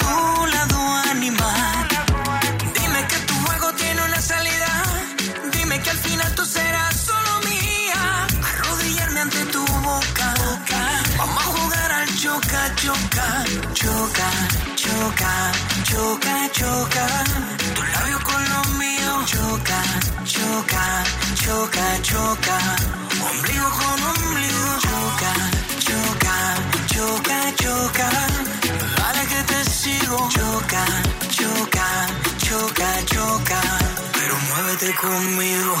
tu 0.00 0.46
lado 0.54 0.78
animal. 1.12 1.88
Dime 2.74 3.00
que 3.10 3.18
tu 3.28 3.34
juego 3.44 3.72
tiene 3.74 4.02
una 4.02 4.20
salida. 4.20 4.72
Dime 5.52 5.80
que 5.80 5.90
al 5.90 5.98
final 5.98 6.34
tú 6.34 6.44
serás 6.44 6.96
solo 7.10 7.32
mía. 7.48 8.26
Arrodillarme 8.50 9.20
ante 9.20 9.44
tu 9.54 9.64
boca. 9.64 10.34
Vamos 11.18 11.42
a 11.44 11.46
jugar 11.56 11.92
al 11.92 12.08
choca, 12.16 12.62
choca, 12.82 13.44
choca, 13.74 14.30
choca, 14.98 15.32
choca, 15.84 16.34
choca. 16.58 17.06
Tu 17.74 17.82
labio 17.94 18.18
con 18.28 18.42
los 18.52 18.68
míos. 18.82 19.30
Choca, 19.32 19.80
choca, 20.24 20.84
choca, 21.42 21.86
choca. 22.02 22.58
Ombligo 23.30 23.68
con 23.78 23.98
ombligo. 24.12 24.70
Choca, 24.86 25.32
choca, 25.86 26.36
choca, 26.92 27.38
choca. 27.62 28.08
Para 29.00 29.22
que 29.30 29.40
te 29.50 29.58
sigo. 29.70 30.18
Choca, 30.36 30.84
choca, 31.36 31.88
choca, 32.46 32.88
choca. 33.12 33.60
Pero 34.18 34.34
muévete 34.48 34.94
conmigo. 34.94 35.74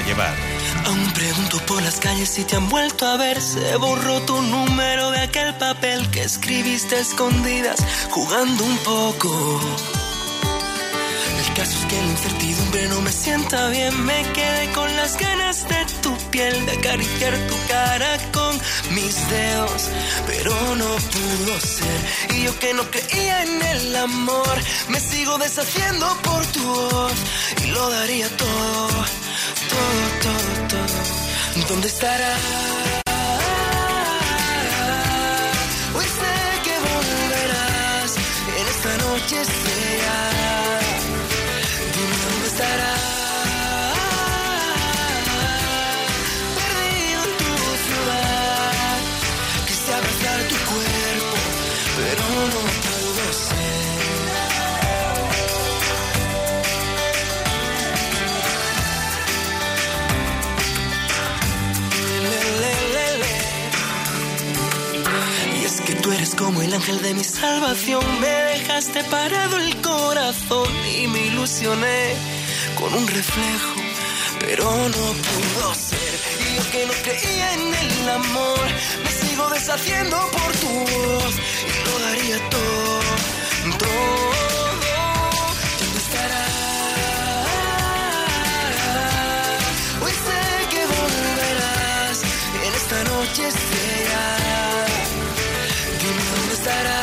Llevar. 0.00 0.34
Aún 0.86 1.12
pregunto 1.12 1.58
por 1.66 1.80
las 1.82 2.00
calles 2.00 2.28
si 2.28 2.44
te 2.44 2.56
han 2.56 2.68
vuelto 2.68 3.06
a 3.06 3.16
ver. 3.18 3.40
Se 3.40 3.76
borró 3.76 4.20
tu 4.22 4.40
número 4.40 5.10
de 5.10 5.20
aquel 5.20 5.54
papel 5.54 6.10
que 6.10 6.22
escribiste 6.22 6.96
a 6.96 7.00
escondidas, 7.00 7.78
jugando 8.10 8.64
un 8.64 8.76
poco. 8.78 9.60
El 11.38 11.54
caso 11.54 11.78
es 11.78 11.84
que 11.86 11.96
la 11.96 12.06
incertidumbre 12.06 12.88
no 12.88 13.00
me 13.02 13.12
sienta 13.12 13.68
bien. 13.68 14.04
Me 14.04 14.22
quedé 14.32 14.72
con 14.72 14.96
las 14.96 15.16
ganas 15.18 15.68
de 15.68 15.86
tu 16.02 16.16
piel, 16.30 16.66
de 16.66 16.72
acariciar 16.72 17.36
tu 17.46 17.56
cara 17.68 18.18
con 18.32 18.58
mis 18.94 19.28
dedos. 19.30 19.88
Pero 20.26 20.52
no 20.76 20.88
pudo 20.96 21.60
ser. 21.60 22.36
Y 22.36 22.44
yo 22.44 22.58
que 22.58 22.74
no 22.74 22.82
creía 22.90 23.42
en 23.42 23.62
el 23.62 23.96
amor, 23.96 24.58
me 24.88 24.98
sigo 24.98 25.38
deshaciendo 25.38 26.06
por 26.22 26.44
tu 26.46 26.64
voz. 26.64 27.12
Y 27.64 27.66
lo 27.68 27.88
daría 27.90 28.28
todo, 28.36 29.04
todo, 29.68 30.04
todo, 30.22 30.68
todo. 30.68 31.66
¿Dónde 31.68 31.88
estará? 31.88 32.32
Hoy 35.96 36.04
sé 36.18 36.34
que 36.64 36.74
volverás 36.88 38.16
en 38.58 38.66
esta 38.74 38.92
noche 39.04 39.44
sea. 39.44 39.91
Como 66.52 66.64
el 66.64 66.74
ángel 66.74 67.00
de 67.00 67.14
mi 67.14 67.24
salvación 67.24 68.04
me 68.20 68.28
dejaste 68.28 69.02
parado 69.04 69.56
el 69.56 69.74
corazón 69.80 70.68
y 70.86 71.06
me 71.06 71.28
ilusioné 71.28 72.14
con 72.78 72.92
un 72.92 73.08
reflejo, 73.08 73.80
pero 74.38 74.64
no 74.70 75.14
pudo 75.30 75.74
ser. 75.74 76.20
Y 76.44 76.56
yo 76.56 76.70
que 76.70 76.84
no 76.84 76.92
creía 77.04 77.54
en 77.54 77.74
el 77.74 78.08
amor, 78.10 78.60
me 79.02 79.10
sigo 79.10 79.48
deshaciendo 79.48 80.18
por 80.30 80.52
tu 80.56 80.68
voz 80.68 81.34
y 81.70 81.88
lo 81.88 81.98
daría 82.00 82.50
todo, 82.50 83.00
todo. 83.78 84.32
¿Dónde 85.80 85.98
estarás? 86.04 86.52
Hoy 90.02 90.12
sé 90.12 90.40
que 90.68 90.84
volverás 90.84 92.22
en 92.66 92.74
esta 92.74 93.04
noche. 93.04 93.71
Dime 96.62 96.84
dónde 96.84 97.01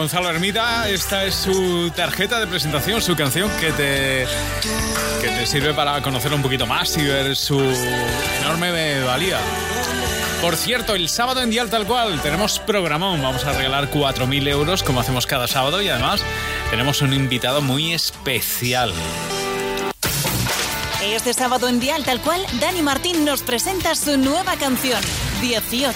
Gonzalo 0.00 0.30
Ermita. 0.30 0.88
Esta 0.88 1.26
es 1.26 1.34
su 1.34 1.92
tarjeta 1.94 2.40
de 2.40 2.46
presentación, 2.46 3.02
su 3.02 3.14
canción 3.16 3.50
que 3.60 3.70
te, 3.70 4.26
que 5.20 5.28
te 5.28 5.46
sirve 5.46 5.74
para 5.74 6.00
conocer 6.00 6.32
un 6.32 6.40
poquito 6.40 6.66
más 6.66 6.96
y 6.96 7.04
ver 7.04 7.36
su 7.36 7.60
enorme 8.40 9.02
valía. 9.02 9.36
Por 10.40 10.56
cierto, 10.56 10.94
el 10.94 11.10
sábado 11.10 11.42
en 11.42 11.50
Dial 11.50 11.68
Tal 11.68 11.84
Cual 11.84 12.18
tenemos 12.22 12.60
programón. 12.60 13.20
Vamos 13.20 13.44
a 13.44 13.52
regalar 13.52 13.90
4.000 13.90 14.48
euros 14.48 14.82
como 14.82 15.00
hacemos 15.00 15.26
cada 15.26 15.46
sábado 15.46 15.82
y 15.82 15.90
además 15.90 16.22
tenemos 16.70 17.02
un 17.02 17.12
invitado 17.12 17.60
muy 17.60 17.92
especial. 17.92 18.94
Este 21.02 21.34
sábado 21.34 21.68
en 21.68 21.80
Dial 21.80 22.04
Tal 22.04 22.20
Cual, 22.20 22.46
Dani 22.58 22.82
Martín 22.82 23.24
nos 23.24 23.42
presenta 23.42 23.94
su 23.94 24.16
nueva 24.16 24.56
canción, 24.56 25.02
18. 25.42 25.94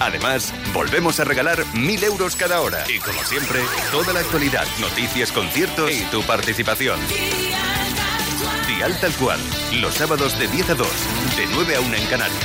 Además, 0.00 0.53
volvemos 0.74 1.20
a 1.20 1.24
regalar 1.24 1.64
mil 1.74 2.02
euros 2.02 2.34
cada 2.36 2.60
hora. 2.60 2.84
Y 2.90 2.98
como 2.98 3.22
siempre, 3.24 3.60
toda 3.92 4.12
la 4.12 4.20
actualidad, 4.20 4.66
noticias, 4.80 5.32
conciertos 5.32 5.90
y 5.90 6.02
tu 6.06 6.22
participación. 6.22 6.98
Dial 8.66 8.98
tal 9.00 9.12
cual. 9.12 9.40
Los 9.80 9.94
sábados 9.94 10.38
de 10.38 10.48
10 10.48 10.70
a 10.70 10.74
2, 10.74 10.88
de 11.36 11.46
9 11.54 11.76
a 11.76 11.80
1 11.80 11.94
en 11.94 12.06
Canarias. 12.06 12.44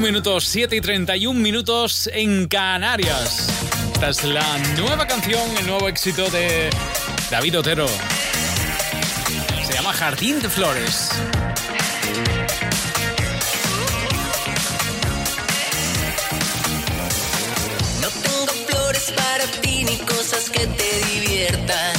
minutos, 0.07 0.45
7 0.45 0.77
y 0.77 0.81
31 0.81 1.41
minutos 1.41 2.09
en 2.13 2.47
Canarias. 2.47 3.49
Esta 3.93 4.11
es 4.11 4.23
la 4.23 4.59
nueva 4.79 5.05
canción, 5.05 5.41
el 5.59 5.67
nuevo 5.67 5.89
éxito 5.89 6.31
de 6.31 6.71
David 7.29 7.59
Otero. 7.59 7.89
Se 9.67 9.73
llama 9.73 9.93
Jardín 9.93 10.41
de 10.41 10.49
Flores. 10.49 11.11
No 18.01 18.09
tengo 18.09 18.47
flores 18.69 19.13
para 19.17 19.45
ti 19.61 19.85
ni 19.85 19.97
cosas 19.99 20.51
que 20.51 20.69
te 20.69 21.05
diviertan. 21.15 21.96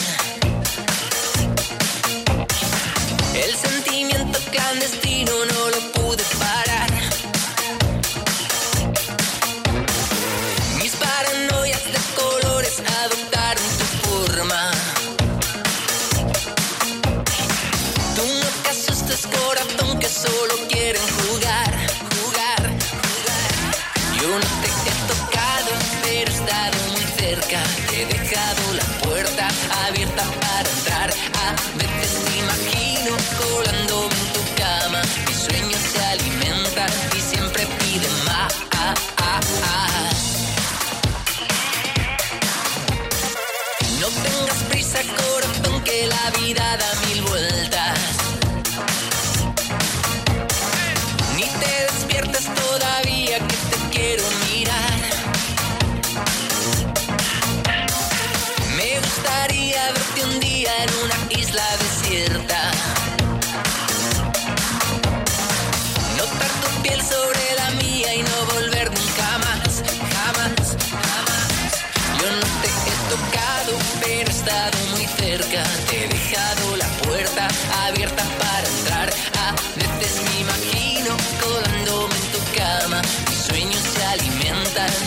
that. 84.78 85.07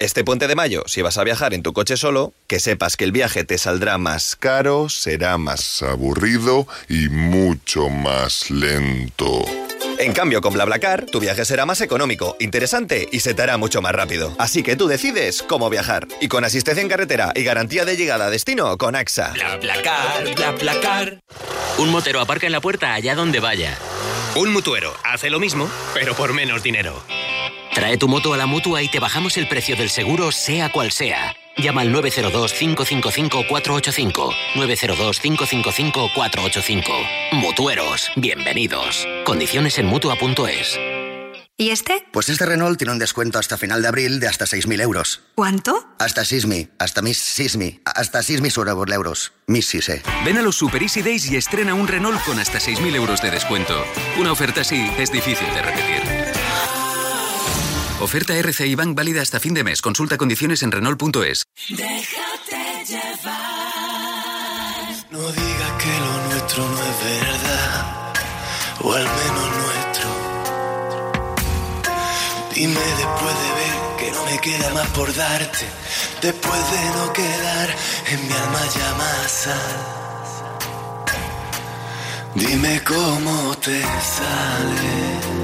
Este 0.00 0.24
puente 0.24 0.48
de 0.48 0.56
mayo, 0.56 0.82
si 0.86 1.02
vas 1.02 1.18
a 1.18 1.24
viajar 1.24 1.54
en 1.54 1.62
tu 1.62 1.72
coche 1.72 1.96
solo, 1.96 2.34
que 2.48 2.58
sepas 2.58 2.96
que 2.96 3.04
el 3.04 3.12
viaje 3.12 3.44
te 3.44 3.58
saldrá 3.58 3.96
más 3.96 4.34
caro, 4.34 4.88
será 4.88 5.38
más 5.38 5.82
aburrido 5.82 6.66
y 6.88 7.08
mucho 7.08 7.88
más 7.88 8.50
lento. 8.50 9.44
En 10.00 10.12
cambio, 10.12 10.40
con 10.40 10.52
BlaBlaCar, 10.52 11.06
tu 11.06 11.20
viaje 11.20 11.44
será 11.44 11.64
más 11.64 11.80
económico, 11.80 12.36
interesante 12.40 13.08
y 13.12 13.20
se 13.20 13.34
te 13.34 13.42
hará 13.42 13.56
mucho 13.56 13.80
más 13.82 13.92
rápido. 13.92 14.34
Así 14.36 14.64
que 14.64 14.74
tú 14.74 14.88
decides 14.88 15.44
cómo 15.44 15.70
viajar. 15.70 16.08
Y 16.20 16.26
con 16.26 16.44
asistencia 16.44 16.82
en 16.82 16.88
carretera 16.88 17.32
y 17.36 17.44
garantía 17.44 17.84
de 17.84 17.96
llegada 17.96 18.26
a 18.26 18.30
destino 18.30 18.76
con 18.76 18.96
AXA. 18.96 19.32
BlaBlaCar, 19.34 20.34
BlaBlaCar. 20.34 21.20
Un 21.78 21.90
motero 21.90 22.20
aparca 22.20 22.46
en 22.46 22.52
la 22.52 22.60
puerta 22.60 22.94
allá 22.94 23.14
donde 23.14 23.38
vaya. 23.38 23.78
Un 24.34 24.52
mutuero 24.52 24.92
hace 25.04 25.30
lo 25.30 25.38
mismo, 25.38 25.70
pero 25.94 26.16
por 26.16 26.32
menos 26.32 26.64
dinero. 26.64 27.00
Trae 27.74 27.98
tu 27.98 28.06
moto 28.06 28.32
a 28.32 28.36
la 28.36 28.46
mutua 28.46 28.82
y 28.82 28.88
te 28.88 29.00
bajamos 29.00 29.36
el 29.36 29.48
precio 29.48 29.74
del 29.74 29.90
seguro, 29.90 30.30
sea 30.30 30.70
cual 30.70 30.92
sea. 30.92 31.34
Llama 31.56 31.80
al 31.80 31.92
902-555-485. 31.92 34.32
902-555-485. 34.54 36.84
Mutueros, 37.32 38.12
bienvenidos. 38.14 39.08
Condiciones 39.24 39.76
en 39.78 39.86
mutua.es. 39.86 40.78
¿Y 41.56 41.70
este? 41.70 42.06
Pues 42.12 42.28
este 42.28 42.46
Renault 42.46 42.78
tiene 42.78 42.92
un 42.92 43.00
descuento 43.00 43.40
hasta 43.40 43.56
final 43.56 43.82
de 43.82 43.88
abril 43.88 44.20
de 44.20 44.28
hasta 44.28 44.44
6.000 44.44 44.80
euros. 44.80 45.22
¿Cuánto? 45.34 45.88
Hasta 45.98 46.24
Sismi, 46.24 46.68
hasta 46.78 47.02
Miss 47.02 47.18
Sismi, 47.18 47.80
hasta 47.84 48.20
6.000 48.20 48.92
euros. 48.92 49.32
Miss 49.48 49.66
Sise. 49.66 50.00
Ven 50.24 50.38
a 50.38 50.42
los 50.42 50.54
Super 50.56 50.80
Easy 50.82 51.02
Days 51.02 51.28
y 51.30 51.36
estrena 51.36 51.74
un 51.74 51.88
Renault 51.88 52.22
con 52.24 52.38
hasta 52.38 52.60
6.000 52.60 52.94
euros 52.94 53.20
de 53.20 53.32
descuento. 53.32 53.84
Una 54.18 54.30
oferta 54.30 54.60
así 54.62 54.88
es 54.98 55.10
difícil 55.10 55.48
de 55.54 55.62
repetir. 55.62 56.13
Oferta 58.04 58.36
RCI 58.36 58.74
Bank 58.74 58.94
válida 58.94 59.22
hasta 59.22 59.40
fin 59.40 59.54
de 59.54 59.64
mes. 59.64 59.80
Consulta 59.80 60.18
condiciones 60.18 60.62
en 60.62 60.70
Renault.es. 60.70 61.46
Déjate 61.70 62.84
llevar. 62.86 63.32
No 65.10 65.20
digas 65.20 65.72
que 65.82 66.00
lo 66.04 66.28
nuestro 66.28 66.68
no 66.68 66.78
es 66.84 66.98
verdad, 67.02 68.12
o 68.82 68.92
al 68.92 69.04
menos 69.04 69.48
nuestro. 69.56 70.08
Dime 72.54 72.74
después 72.74 73.34
de 73.42 73.50
ver 73.56 73.76
que 73.96 74.10
no 74.12 74.22
me 74.26 74.38
queda 74.38 74.74
más 74.74 74.88
por 74.88 75.14
darte, 75.14 75.64
después 76.20 76.70
de 76.72 76.84
no 76.98 77.10
quedar 77.14 77.74
en 78.10 78.28
mi 78.28 78.34
alma 78.34 78.60
ya 78.76 78.94
más 78.98 79.30
sal. 79.30 79.80
Dime 82.34 82.82
cómo 82.84 83.56
te 83.56 83.80
sale. 83.80 85.43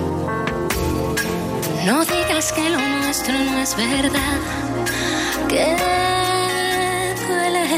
No 1.85 2.05
digas 2.05 2.53
que 2.53 2.69
lo 2.69 2.79
nuestro 2.79 3.33
no 3.33 3.59
es 3.59 3.75
verdad, 3.75 4.39
que 5.49 5.65
duele. 7.27 7.69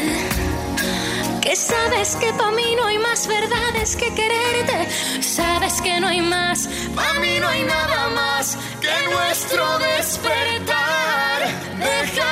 Que 1.41 1.55
sabes 1.55 2.17
que 2.17 2.33
para 2.33 2.51
mí 2.51 2.75
no 2.77 2.87
hay 2.87 2.99
más 2.99 3.29
verdades 3.29 3.95
que 3.95 4.13
quererte. 4.13 4.89
Sabes 5.23 5.81
que 5.81 6.01
no 6.01 6.09
hay 6.09 6.21
más, 6.21 6.69
para 6.97 7.15
mí 7.21 7.39
no 7.41 7.47
hay 7.47 7.63
nada 7.63 8.11
más 8.11 8.59
que 8.81 9.15
nuestro 9.15 9.79
despertar. 9.79 11.41
Déjame 11.79 12.32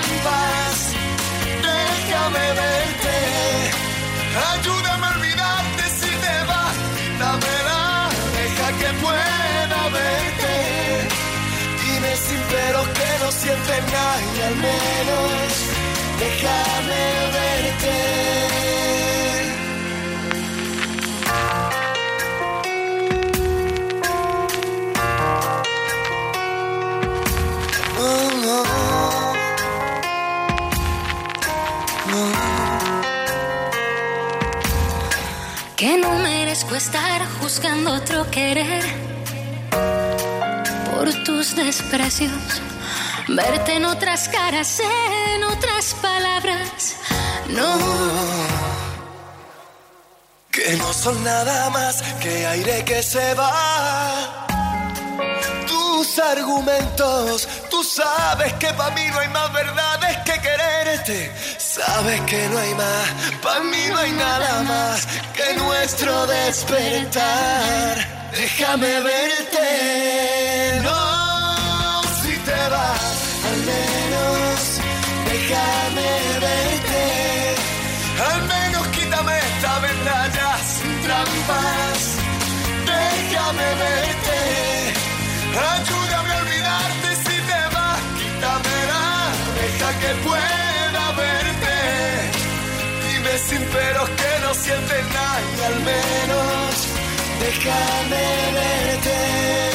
trampas. 0.00 0.78
Déjame 1.62 2.46
verte. 2.60 3.16
Ayúdame 4.52 5.06
a 5.06 5.10
olvidarte 5.16 5.84
si 6.00 6.10
te 6.24 6.36
vas. 6.50 6.76
Dámela, 7.18 8.08
deja 8.36 8.68
que 8.80 8.90
pueda 9.04 9.80
verte. 9.98 10.54
Dime 11.82 12.16
sin 12.16 12.42
pero 12.52 12.82
que 12.96 13.10
no 13.22 13.32
sientes 13.32 13.82
nada 13.92 14.20
y 14.36 14.40
al 14.48 14.56
menos 14.56 15.48
déjame 16.22 17.02
verte. 17.36 18.47
Juzgando 37.48 37.94
otro 37.94 38.30
querer 38.30 38.84
por 40.90 41.10
tus 41.24 41.56
desprecios. 41.56 42.60
Verte 43.26 43.76
en 43.76 43.86
otras 43.86 44.28
caras, 44.28 44.78
en 45.34 45.42
otras 45.44 45.94
palabras. 45.94 46.96
No. 47.48 47.72
Que 50.50 50.76
no 50.76 50.92
son 50.92 51.24
nada 51.24 51.70
más 51.70 52.02
que 52.20 52.46
aire 52.48 52.84
que 52.84 53.02
se 53.02 53.32
va. 53.32 54.46
Tus 55.66 56.18
argumentos, 56.18 57.48
tú 57.70 57.82
sabes 57.82 58.52
que 58.54 58.74
para 58.74 58.94
mí 58.94 59.06
no 59.10 59.20
hay 59.20 59.28
más 59.28 59.50
verdades 59.54 60.18
que 60.18 60.38
quererte. 60.38 61.32
Sabes 61.78 62.20
que 62.22 62.48
no 62.48 62.58
hay 62.58 62.74
más, 62.74 63.08
para 63.40 63.60
mí 63.60 63.84
no 63.90 63.98
hay 63.98 64.10
nada 64.10 64.62
más 64.64 65.06
que 65.36 65.54
nuestro 65.54 66.26
despertar. 66.26 67.96
Déjame 68.32 69.00
verte, 69.00 70.80
no, 70.82 72.02
si 72.20 72.36
te 72.48 72.60
vas, 72.74 73.16
al 73.50 73.58
menos 73.72 74.58
déjame 75.30 76.10
verte. 76.46 77.04
Al 78.28 78.42
menos 78.42 78.88
quítame 78.88 79.38
esta 79.38 79.78
vendalla 79.78 80.50
sin 80.74 81.02
trampas. 81.02 82.00
Déjame 82.92 83.68
verte. 83.84 84.38
Ayúdame 85.74 86.32
a 86.32 86.38
olvidarte 86.42 87.08
si 87.24 87.36
te 87.48 87.60
vas. 87.74 88.00
Quítamela. 88.18 89.02
Deja 89.60 89.90
que 90.00 90.14
pueda 90.26 90.67
sin 93.38 93.62
peros 93.62 94.08
que 94.10 94.40
no 94.42 94.54
sientes 94.54 95.04
nada 95.14 95.40
y 95.56 95.62
al 95.62 95.80
menos 95.80 96.88
déjame 97.40 98.24
verte. 98.54 99.67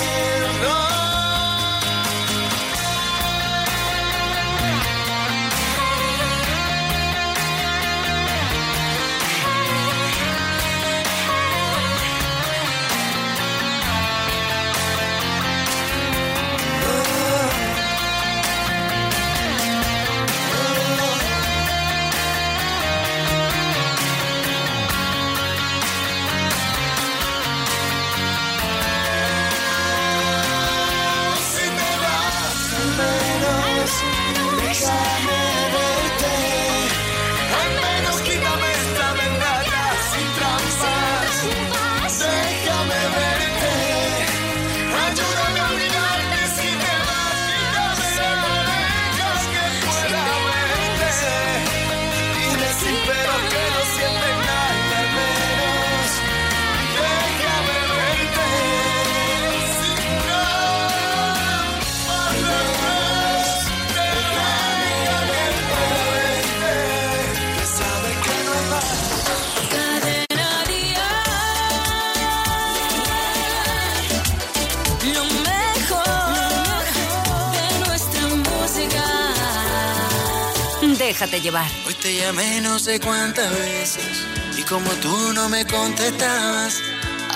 Déjate 81.13 81.41
llevar. 81.41 81.69
Hoy 81.85 81.93
te 81.93 82.15
llamé 82.15 82.59
no 82.61 82.79
sé 82.79 82.99
cuántas 82.99 83.51
veces 83.51 84.25
y 84.57 84.63
como 84.63 84.89
tú 84.93 85.15
no 85.33 85.47
me 85.47 85.63
contestabas, 85.63 86.81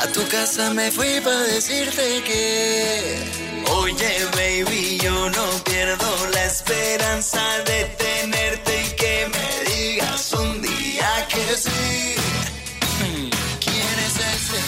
a 0.01 0.07
tu 0.07 0.27
casa 0.29 0.73
me 0.73 0.89
fui 0.89 1.21
para 1.23 1.41
decirte 1.41 2.23
que, 2.23 3.19
oye 3.69 4.25
baby, 4.33 4.97
yo 4.97 5.29
no 5.29 5.45
pierdo 5.63 6.09
la 6.33 6.45
esperanza 6.45 7.39
de 7.67 7.83
tenerte 8.05 8.81
y 8.81 8.95
que 8.95 9.29
me 9.35 9.71
digas 9.71 10.33
un 10.33 10.59
día 10.59 11.27
que 11.29 11.45
sí. 11.55 12.15
¿Quién 13.63 13.95
es 14.07 14.15
ese 14.33 14.59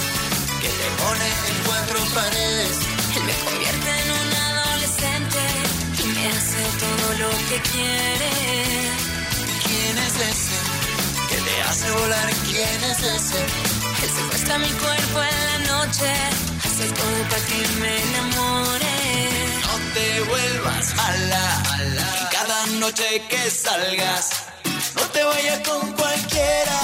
que 0.62 0.70
te 0.70 0.88
pone 1.01 1.26
en 1.49 1.64
cuatro 1.66 1.99
paredes? 2.14 2.78
Él 3.16 3.24
me 3.24 3.34
convierte 3.43 3.89
en 3.89 4.12
un 4.22 4.34
adolescente 4.49 5.41
y 5.97 6.07
me 6.14 6.28
hace 6.28 6.62
todo 6.78 7.28
lo 7.28 7.30
que 7.49 7.60
quiere. 7.72 8.98
¿Quién 10.20 10.32
es 10.32 10.38
ese 10.38 10.59
que 11.30 11.36
te 11.38 11.61
hace 11.61 11.91
volar? 11.91 12.30
¿Quién 12.51 12.84
es 12.91 12.99
ese? 12.99 13.39
Él 14.03 14.09
secuestra 14.17 14.57
mi 14.57 14.70
cuerpo 14.70 15.22
en 15.24 15.45
la 15.45 15.59
noche, 15.74 16.11
hace 16.65 16.86
todo 16.91 17.20
para 17.30 17.45
que 17.45 17.67
me 17.80 18.01
enamore. 18.03 18.97
No 19.61 19.93
te 19.93 20.22
vuelvas 20.22 20.93
mala, 20.95 21.63
y 22.22 22.36
cada 22.36 22.65
noche 22.80 23.24
que 23.30 23.49
salgas, 23.49 24.30
no 24.95 25.03
te 25.03 25.24
vayas 25.24 25.59
con 25.65 25.89
cualquiera, 25.93 26.82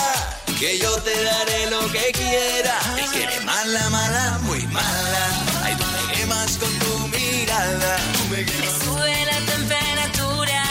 que 0.57 0.79
yo 0.79 0.91
te 1.01 1.23
daré 1.23 1.69
lo 1.71 1.91
que 1.91 2.11
quiera. 2.13 2.79
Es 3.03 3.09
que 3.09 3.23
eres 3.23 3.43
mala, 3.43 3.89
mala, 3.89 4.39
muy 4.43 4.61
mala. 4.67 5.25
Ay, 5.65 5.75
tú 5.75 5.83
me 5.83 6.13
quemas 6.13 6.51
con 6.57 6.71
tu 6.79 7.07
mirada. 7.09 7.97
Me 8.29 8.37
Me 8.37 8.69
sube 8.81 9.25
la 9.25 9.39
temperatura, 9.51 10.63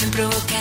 me 0.00 0.06
provocan 0.08 0.55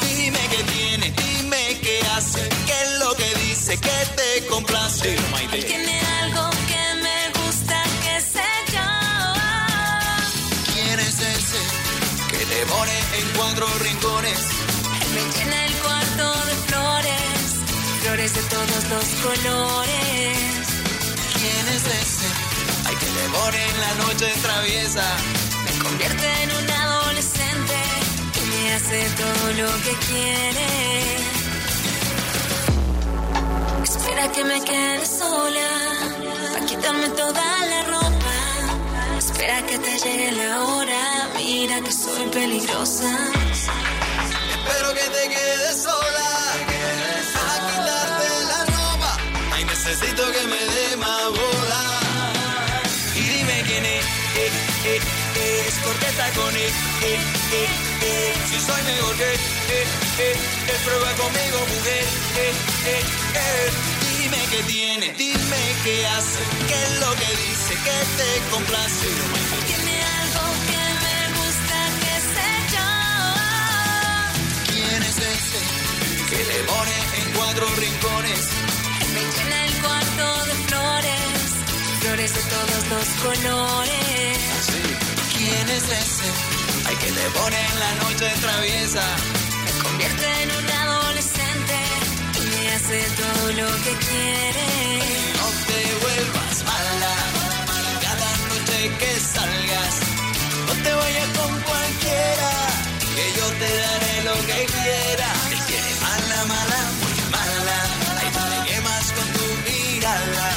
Dime 0.00 0.40
qué 0.50 0.62
tiene, 0.72 1.12
dime 1.12 1.80
qué 1.82 2.00
hace, 2.14 2.48
qué 2.66 2.72
es 2.72 2.98
lo 3.00 3.14
que 3.14 3.34
dice 3.46 3.76
te 3.78 4.46
complace. 4.46 5.16
Tiene 5.50 6.00
algo 6.22 6.50
que 6.68 6.84
me 7.02 7.18
gusta, 7.40 7.82
que 8.02 8.20
sé 8.20 8.48
yo. 8.72 8.88
¿Quién 10.72 11.00
es 11.00 11.20
ese 11.20 11.60
que 12.30 12.44
devore 12.46 12.98
en 13.18 13.28
cuatro 13.36 13.66
rincones? 13.80 14.40
Me 15.14 15.22
llena 15.34 15.66
el 15.66 15.74
cuarto 15.74 16.26
de 16.46 16.54
flores, 16.68 17.42
flores 18.02 18.34
de 18.34 18.42
todos 18.42 18.82
los 18.92 19.06
colores. 19.24 20.36
¿Quién 21.38 21.68
es 21.76 21.84
ese? 22.02 22.28
Hay 22.86 22.96
que 22.96 23.10
devore 23.20 23.62
en 23.70 23.80
la 23.80 23.94
noche 24.04 24.26
traviesa. 24.42 25.04
Me 25.64 25.78
convierte 25.82 26.42
en 26.42 26.50
un 26.50 26.70
adolescente 26.70 26.95
y 28.76 28.78
me 28.78 28.84
hace 28.84 29.10
todo 29.16 29.52
lo 29.52 29.72
que 29.84 29.94
quiere. 30.06 30.66
Espera 33.84 34.32
que 34.32 34.44
me 34.44 34.60
quede 34.62 35.06
sola, 35.06 35.68
para 36.52 36.66
quitarme 36.66 37.08
toda 37.10 37.66
la 37.72 37.82
ropa. 37.84 38.36
Espera 39.18 39.62
que 39.66 39.78
te 39.78 39.98
llegue 39.98 40.32
la 40.32 40.62
hora, 40.62 41.28
mira 41.36 41.80
que 41.80 41.92
soy 41.92 42.26
peligrosa. 42.30 43.10
Espero 44.58 44.94
que 44.94 45.06
te 45.16 45.28
quedes 45.34 45.82
sola. 45.82 46.28
A 47.52 47.56
quitarte 47.68 48.28
la 48.52 48.60
ropa. 48.76 49.16
Ay, 49.54 49.64
necesito 49.64 50.22
que 50.32 50.46
me 50.52 50.60
dé 50.74 50.96
más 50.98 51.28
bola. 51.30 51.82
Y 53.14 53.20
dime 53.20 53.62
quién 53.68 53.86
es. 53.86 54.04
eh, 54.04 54.50
eh, 54.84 55.00
eh, 55.36 55.64
es 55.68 56.34
con 56.36 56.56
él. 56.56 56.72
eh, 57.02 57.18
eh, 57.52 57.85
eh. 58.06 58.34
Si 58.50 58.58
soy 58.60 58.82
mejor 58.82 59.14
que 59.16 59.32
eh, 59.34 59.86
eh, 60.18 60.36
prueba 60.84 61.10
conmigo, 61.22 61.58
mujer. 61.74 62.04
eh, 62.44 62.52
eh, 62.86 63.04
eh. 63.34 63.70
Dime 64.18 64.40
qué 64.50 64.60
tiene, 64.64 65.06
dime 65.16 65.62
qué 65.84 66.06
hace, 66.06 66.40
qué 66.68 66.74
es 66.86 66.92
lo 67.00 67.10
que 67.20 67.30
dice, 67.44 67.72
que 67.86 67.96
te 68.18 68.28
complace. 68.50 69.08
Tiene 69.66 69.96
algo 70.20 70.44
que 70.70 70.84
me 71.04 71.18
gusta, 71.38 71.78
que 72.02 72.14
sé 72.34 72.50
yo. 72.74 72.88
¿Quién 74.72 75.02
es 75.02 75.16
ese 75.34 75.60
que 76.30 76.40
le 76.50 76.58
pone 76.64 76.96
en 77.20 77.26
cuatro 77.36 77.66
rincones? 77.76 78.42
Me 79.14 79.22
llena 79.34 79.58
el 79.66 79.74
cuarto 79.84 80.26
de 80.46 80.54
flores, 80.68 81.46
flores 82.00 82.30
de 82.34 82.42
todos 82.54 82.82
los 82.92 83.06
colores. 83.22 84.38
¿Quién 85.36 85.68
es 85.70 85.84
ese? 85.84 86.28
Hay 86.86 86.94
que 86.96 87.10
le 87.10 87.30
pone 87.30 87.58
en 87.70 87.78
la 87.80 87.92
noche 88.02 88.26
traviesa. 88.40 89.04
Me 89.64 89.82
convierte 89.82 90.26
en 90.42 90.50
un 90.58 90.70
adolescente 90.70 91.78
y 92.38 92.42
me 92.46 92.62
hace 92.74 92.98
todo 93.20 93.46
lo 93.60 93.68
que 93.84 93.92
quiere. 94.06 94.68
No 95.38 95.46
te 95.66 95.80
vuelvas 96.02 96.56
mala. 96.70 97.14
Cada 98.06 98.30
noche 98.50 98.78
que 99.00 99.12
salgas, 99.34 99.94
no 100.66 100.72
te 100.84 100.92
vayas 100.94 101.28
con 101.38 101.52
cualquiera. 101.68 102.50
Que 103.16 103.26
yo 103.38 103.46
te 103.60 103.70
daré 103.84 104.14
lo 104.28 104.36
que 104.46 104.60
quiera. 104.76 105.28
Te 105.50 105.56
quiere 105.66 105.92
mala, 106.06 106.38
mala, 106.54 106.80
muy 107.00 107.18
mala. 107.34 107.78
Ay, 108.20 108.28
tú 108.34 108.42
me 108.52 108.58
quemas 108.68 109.06
con 109.16 109.26
tu 109.36 109.46
mirada. 109.66 110.48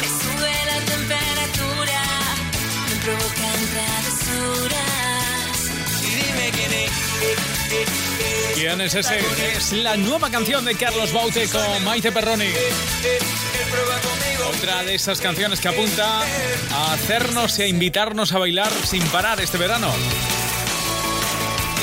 Me 0.00 0.08
sube 0.20 0.54
la 0.70 0.78
temperatura, 0.92 2.00
me 2.88 2.96
provocan 3.04 3.60
travesuras. 3.72 4.91
¿Quién 8.54 8.80
es 8.80 8.94
ese? 8.94 9.18
Es 9.56 9.72
la 9.72 9.96
nueva 9.96 10.30
canción 10.30 10.64
de 10.64 10.74
Carlos 10.74 11.12
Baute 11.12 11.48
con 11.48 11.84
Maite 11.84 12.12
Perroni. 12.12 12.48
Otra 14.56 14.82
de 14.84 14.94
esas 14.94 15.20
canciones 15.20 15.60
que 15.60 15.68
apunta 15.68 16.20
a 16.72 16.92
hacernos 16.92 17.58
y 17.58 17.62
a 17.62 17.66
invitarnos 17.66 18.32
a 18.32 18.38
bailar 18.38 18.72
sin 18.84 19.02
parar 19.08 19.40
este 19.40 19.58
verano. 19.58 19.92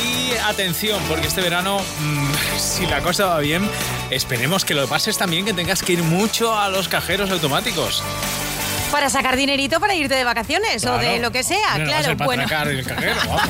Y 0.03 0.38
atención, 0.38 1.01
porque 1.07 1.28
este 1.28 1.41
verano, 1.41 1.80
mm, 1.80 2.32
si 2.57 2.86
la 2.86 3.01
cosa 3.01 3.26
va 3.26 3.39
bien, 3.39 3.70
esperemos 4.09 4.65
que 4.65 4.74
lo 4.76 4.88
pases 4.88 5.17
también, 5.17 5.45
que 5.45 5.53
tengas 5.53 5.84
que 5.84 5.93
ir 5.93 6.03
mucho 6.03 6.57
a 6.57 6.70
los 6.70 6.88
cajeros 6.88 7.32
automáticos. 7.32 8.03
Para 8.91 9.09
sacar 9.09 9.35
dinerito 9.35 9.79
para 9.79 9.93
irte 9.93 10.15
de 10.15 10.23
vacaciones 10.23 10.83
o 10.85 10.93
de 10.93 10.99
Claro. 11.05 11.21
lo 11.21 11.31
que 11.31 11.43
sea, 11.43 11.77
No, 11.77 11.85
claro. 11.85 12.15
Bueno. 12.25 12.43
el 12.43 12.49
cajero, 12.85 13.15
vamos. 13.27 13.41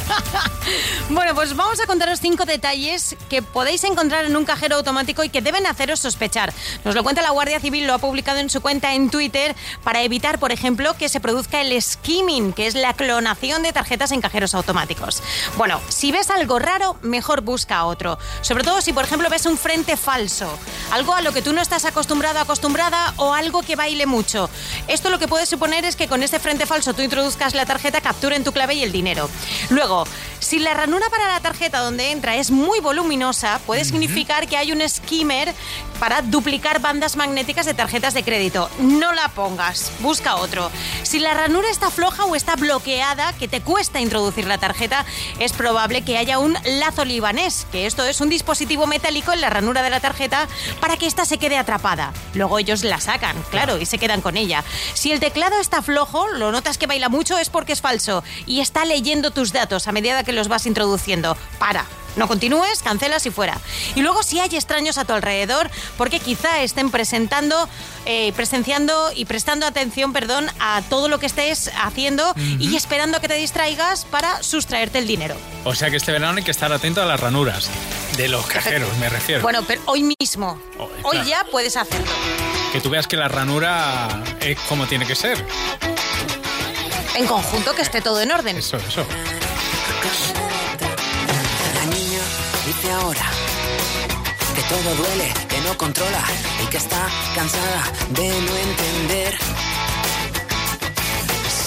Bueno, 1.10 1.34
pues 1.34 1.56
vamos 1.56 1.80
a 1.80 1.86
contaros 1.88 2.20
cinco 2.20 2.46
detalles 2.46 3.16
que 3.30 3.42
podéis 3.42 3.84
encontrar 3.86 4.26
en 4.26 4.36
un 4.36 4.44
cajero 4.46 4.76
automático 4.76 5.24
y 5.24 5.30
que 5.30 5.42
deben 5.42 5.66
haceros 5.66 6.02
sospechar. 6.02 6.54
Nos 6.84 6.94
lo 6.94 7.04
cuenta 7.04 7.22
la 7.22 7.30
Guardia 7.32 7.60
Civil, 7.60 7.88
lo 7.88 7.94
ha 7.94 7.98
publicado 8.00 8.40
en 8.40 8.50
su 8.50 8.62
cuenta 8.62 8.94
en 8.94 9.10
Twitter 9.10 9.56
para 9.84 10.02
evitar, 10.02 10.40
por 10.40 10.52
ejemplo, 10.52 10.96
que 10.98 11.08
se 11.10 11.20
produzca 11.22 11.62
el 11.62 11.82
skimming, 11.82 12.52
que 12.54 12.68
es 12.68 12.76
la 12.76 12.94
clonación 12.94 13.64
de 13.64 13.72
tarjetas 13.72 14.12
en 14.12 14.22
cajeros 14.22 14.54
automáticos. 14.54 15.24
Bueno, 15.58 15.80
si 15.88 16.12
ves 16.12 16.30
algo 16.30 16.60
raro, 16.60 16.98
mejor 17.02 17.42
busca 17.42 17.86
otro. 17.86 18.20
Sobre 18.42 18.64
todo 18.66 18.82
si, 18.82 18.92
por 18.94 19.06
ejemplo, 19.06 19.30
ves 19.30 19.46
un 19.46 19.58
frente 19.58 19.96
falso, 19.98 20.60
algo 20.92 21.16
a 21.16 21.22
lo 21.22 21.32
que 21.32 21.42
tú 21.42 21.54
no 21.54 21.62
estás 21.62 21.86
acostumbrado 21.86 22.40
acostumbrada 22.40 23.14
o 23.18 23.34
algo 23.34 23.62
que 23.64 23.76
baile 23.78 24.06
mucho. 24.06 24.50
Esto 24.88 25.10
lo 25.10 25.18
que 25.18 25.28
puede 25.30 25.46
suponer 25.46 25.86
es 25.86 25.96
que 25.96 26.08
con 26.08 26.24
este 26.24 26.40
frente 26.40 26.66
falso 26.66 26.94
tú 26.94 27.02
introduzcas 27.02 27.54
la 27.54 27.66
tarjeta, 27.66 28.02
capturen 28.02 28.44
tu 28.44 28.52
clave 28.52 28.74
y 28.74 28.84
el 28.84 28.92
dinero. 28.92 29.30
Luego, 29.70 30.06
si 30.40 30.60
la 30.60 30.74
ranura 30.74 31.10
para 31.10 31.28
la 31.28 31.40
tarjeta 31.40 31.80
donde 31.80 32.12
entra 32.12 32.36
es 32.36 32.50
muy 32.50 32.80
voluminosa, 32.80 33.60
puede 33.66 33.86
significar 33.86 34.48
que 34.48 34.58
hay 34.58 34.72
un 34.72 34.88
skimmer 34.88 35.54
para 36.00 36.22
duplicar 36.22 36.80
bandas 36.80 37.16
magnéticas 37.18 37.66
de 37.66 37.74
tarjetas 37.74 38.14
de 38.14 38.24
crédito. 38.24 38.70
No 38.80 39.12
la 39.14 39.28
pongas, 39.30 39.92
busca 40.00 40.36
otro. 40.38 40.72
Si 41.04 41.20
la 41.20 41.34
ranura 41.34 41.70
está 41.70 41.92
floja 41.92 42.26
o 42.26 42.36
está 42.36 42.56
bloqueada, 42.56 43.34
que 43.34 43.48
te 43.48 43.62
cuesta 43.62 44.00
introducir 44.00 44.48
la 44.48 44.58
tarjeta, 44.58 45.06
es 45.40 45.54
probable 45.54 46.04
que 46.04 46.18
haya 46.18 46.40
un 46.40 46.58
lazo 46.80 47.06
libanés, 47.06 47.68
que 47.72 47.86
esto 47.86 48.06
es 48.06 48.22
un 48.22 48.30
dispositivo 48.30 48.88
metálico 48.88 49.34
en 49.34 49.42
la 49.42 49.50
ranura 49.50 49.84
de 49.84 49.90
la 49.90 50.00
tarjeta 50.00 50.48
para 50.80 50.98
que 50.98 51.06
ésta 51.06 51.26
se 51.26 51.38
quede 51.38 51.58
atrapada. 51.58 52.14
Luego 52.34 52.58
ellos 52.60 52.84
la 52.84 53.00
sacan, 53.00 53.36
claro, 53.52 53.78
y 53.78 53.86
se 53.86 54.00
quedan 54.00 54.22
con 54.22 54.38
ella. 54.38 54.64
Si 54.94 55.12
el 55.12 55.19
teclado 55.20 55.60
está 55.60 55.82
flojo, 55.82 56.28
lo 56.28 56.52
notas 56.52 56.78
que 56.78 56.88
baila 56.88 57.10
mucho, 57.10 57.38
es 57.38 57.50
porque 57.50 57.74
es 57.74 57.82
falso 57.82 58.24
y 58.46 58.60
está 58.60 58.86
leyendo 58.86 59.32
tus 59.32 59.54
datos 59.54 59.88
a 59.88 59.92
medida 59.92 60.24
que 60.24 60.34
los 60.34 60.48
vas 60.48 60.66
introduciendo. 60.66 61.38
Para. 61.60 61.86
No 62.16 62.28
continúes, 62.28 62.82
cancelas 62.82 63.26
y 63.26 63.32
fuera. 63.32 63.58
Y 63.96 64.02
luego 64.02 64.24
si 64.24 64.40
hay 64.40 64.54
extraños 64.54 64.98
a 64.98 65.06
tu 65.06 65.14
alrededor, 65.14 65.70
porque 65.98 66.20
quizá 66.20 66.62
estén 66.62 66.92
presentando, 66.92 67.70
eh, 68.06 68.34
presenciando 68.34 69.12
y 69.16 69.26
prestando 69.26 69.66
atención, 69.66 70.12
perdón, 70.12 70.48
a 70.60 70.82
todo 70.90 71.08
lo 71.08 71.20
que 71.20 71.28
estés 71.28 71.72
haciendo 71.82 72.34
y 72.36 72.76
esperando 72.76 73.18
a 73.18 73.22
que 73.22 73.28
te 73.28 73.36
distraigas 73.36 74.06
para 74.06 74.42
sustraerte 74.44 74.98
el 74.98 75.08
dinero. 75.08 75.36
O 75.64 75.76
sea 75.76 75.90
que 75.90 75.98
este 75.98 76.12
verano 76.12 76.38
hay 76.38 76.44
que 76.44 76.52
estar 76.52 76.74
atento 76.74 77.02
a 77.02 77.06
las 77.06 77.20
ranuras. 77.20 77.70
De 78.18 78.28
los 78.28 78.46
cajeros, 78.48 78.98
me 78.98 79.08
refiero. 79.08 79.42
Bueno, 79.42 79.64
pero 79.66 79.82
hoy 79.86 80.14
mismo, 80.20 80.62
hoy 80.80 81.18
claro. 81.18 81.28
ya 81.28 81.44
puedes 81.52 81.78
hacerlo. 81.78 82.08
Que 82.72 82.82
tú 82.82 82.90
veas 82.90 83.08
que 83.08 83.18
la 83.18 83.28
ranura 83.28 84.24
es 84.42 84.58
como 84.62 84.86
tiene 84.86 85.06
que 85.06 85.16
ser. 85.16 85.44
En 87.16 87.26
conjunto, 87.28 87.74
que 87.76 87.82
esté 87.82 88.02
todo 88.02 88.22
en 88.22 88.32
orden. 88.32 88.58
Eso, 88.58 88.78
eso. 88.78 89.06
La 91.76 91.86
niña 91.86 92.20
dice 92.66 92.92
ahora 92.92 93.26
que 94.56 94.62
todo 94.64 94.96
duele, 94.96 95.34
que 95.50 95.60
no 95.62 95.78
controla 95.78 96.22
y 96.64 96.68
que 96.68 96.78
está 96.78 97.08
cansada 97.36 97.84
de 98.10 98.28
no 98.30 98.58
entender. 98.58 99.38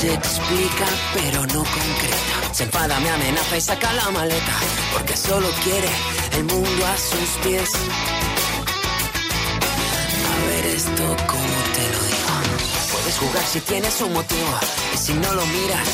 Se 0.00 0.14
explica 0.14 0.86
pero 1.14 1.46
no 1.46 1.64
concreta. 1.64 2.54
Se 2.54 2.64
enfada, 2.64 2.98
me 3.00 3.10
amenaza 3.10 3.56
y 3.56 3.60
saca 3.60 3.92
la 3.92 4.10
maleta 4.10 4.52
porque 4.92 5.16
solo 5.16 5.48
quiere 5.62 5.88
el 6.36 6.44
mundo 6.44 6.86
a 6.86 6.96
sus 6.96 7.28
pies. 7.44 7.70
Esto 10.74 11.04
como 11.26 11.58
te 11.74 11.84
lo 11.92 12.00
digo. 12.08 12.32
Puedes 12.92 13.18
jugar 13.18 13.44
si 13.44 13.60
tienes 13.60 14.00
un 14.00 14.12
motivo 14.14 14.58
y 14.94 14.96
si 14.96 15.12
no 15.12 15.34
lo 15.34 15.44
miras, 15.44 15.88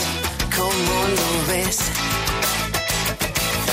¿cómo 0.57 0.95
lo 1.19 1.53
ves? 1.53 1.79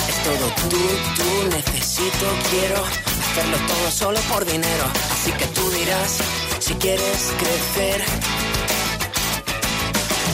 Es 0.10 0.24
todo 0.24 0.48
tú, 0.62 0.82
tú, 1.16 1.56
necesito, 1.56 2.26
quiero 2.50 2.84
hacerlo 2.84 3.58
todo 3.68 3.92
solo 3.92 4.20
por 4.32 4.46
dinero. 4.46 4.86
Así 5.14 5.32
que 5.34 5.46
tú 5.46 5.70
dirás 5.70 6.18
si 6.60 6.74
quieres 6.74 7.34
crecer. 7.38 8.04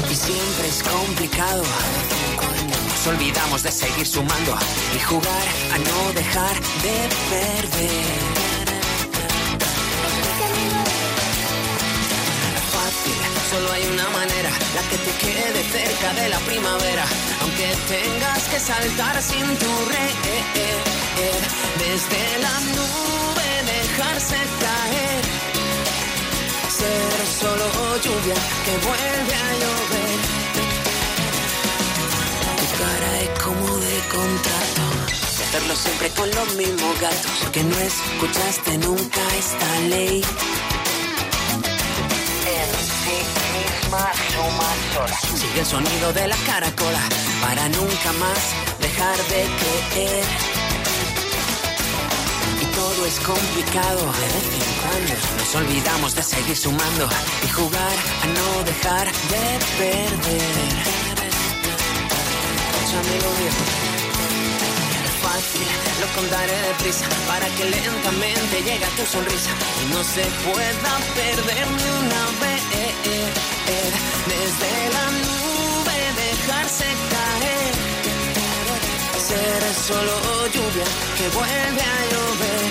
Y 0.09 0.15
siempre 0.15 0.67
es 0.69 0.83
complicado. 0.83 1.63
Nos 2.87 3.07
olvidamos 3.07 3.63
de 3.63 3.71
seguir 3.73 4.07
sumando 4.07 4.57
y 4.95 4.99
jugar 5.01 5.47
a 5.73 5.77
no 5.77 6.13
dejar 6.13 6.55
de 6.55 7.09
perder. 7.29 8.30
Solo 13.51 13.71
hay 13.73 13.85
una 13.85 14.09
manera, 14.09 14.49
la 14.75 14.81
que 14.89 14.97
te 14.97 15.11
quede 15.23 15.61
cerca 15.69 16.13
de 16.13 16.29
la 16.29 16.39
primavera, 16.39 17.05
aunque 17.41 17.67
tengas 17.89 18.43
que 18.47 18.59
saltar 18.59 19.21
sin 19.21 19.45
tu 19.61 19.71
red, 19.91 20.13
desde 21.83 22.21
la 22.45 22.55
nube 22.75 23.47
dejarse 23.73 24.37
caer. 24.63 25.21
solo 27.41 27.65
lluvia 28.03 28.37
que 28.65 28.73
vuelve 28.87 29.35
a 29.45 29.49
llover. 29.61 30.17
Tu 32.59 32.65
cara 32.81 33.11
es 33.25 33.31
como 33.43 33.67
de 33.85 33.97
contrato. 34.15 34.83
De 35.37 35.43
hacerlo 35.43 35.75
siempre 35.75 36.09
con 36.11 36.29
los 36.31 36.55
mismos 36.55 37.01
gatos. 37.01 37.31
Porque 37.41 37.63
no 37.63 37.77
escuchaste 37.77 38.77
nunca 38.77 39.21
esta 39.37 39.79
ley. 39.89 40.21
Sigue 45.35 45.59
el 45.59 45.65
sonido 45.65 46.13
de 46.13 46.25
la 46.25 46.37
caracola. 46.45 47.01
Para 47.41 47.67
nunca 47.69 48.13
más 48.19 48.39
dejar 48.79 49.17
de 49.17 49.45
creer. 49.91 50.25
Y 52.61 52.65
todo 52.73 53.05
es 53.05 53.19
complicado 53.19 53.99
de 53.99 54.27
vez 54.35 54.47
en 54.59 54.71
cuando. 54.81 55.13
Nos 55.39 55.55
olvidamos 55.55 56.15
de 56.15 56.23
seguir 56.23 56.55
sumando 56.55 57.09
y 57.43 57.49
jugar 57.49 57.97
a 58.23 58.27
no 58.27 58.63
dejar 58.63 59.07
de 59.07 59.45
perder. 59.77 61.01
Fácil, 65.21 65.67
lo 65.99 66.07
contaré 66.15 66.61
deprisa 66.69 67.05
para 67.27 67.47
que 67.55 67.65
lentamente 67.65 68.63
llegue 68.63 68.87
tu 68.95 69.05
sonrisa 69.05 69.51
y 69.83 69.93
no 69.93 70.01
se 70.03 70.23
pueda 70.47 70.91
perder 71.13 71.67
ni 71.71 71.89
una 72.05 72.25
vez. 72.39 72.50
Solo 79.81 80.47
lluvia 80.53 80.85
que 81.17 81.27
vuelve 81.29 81.81
a 81.81 81.99
llover. 82.11 82.63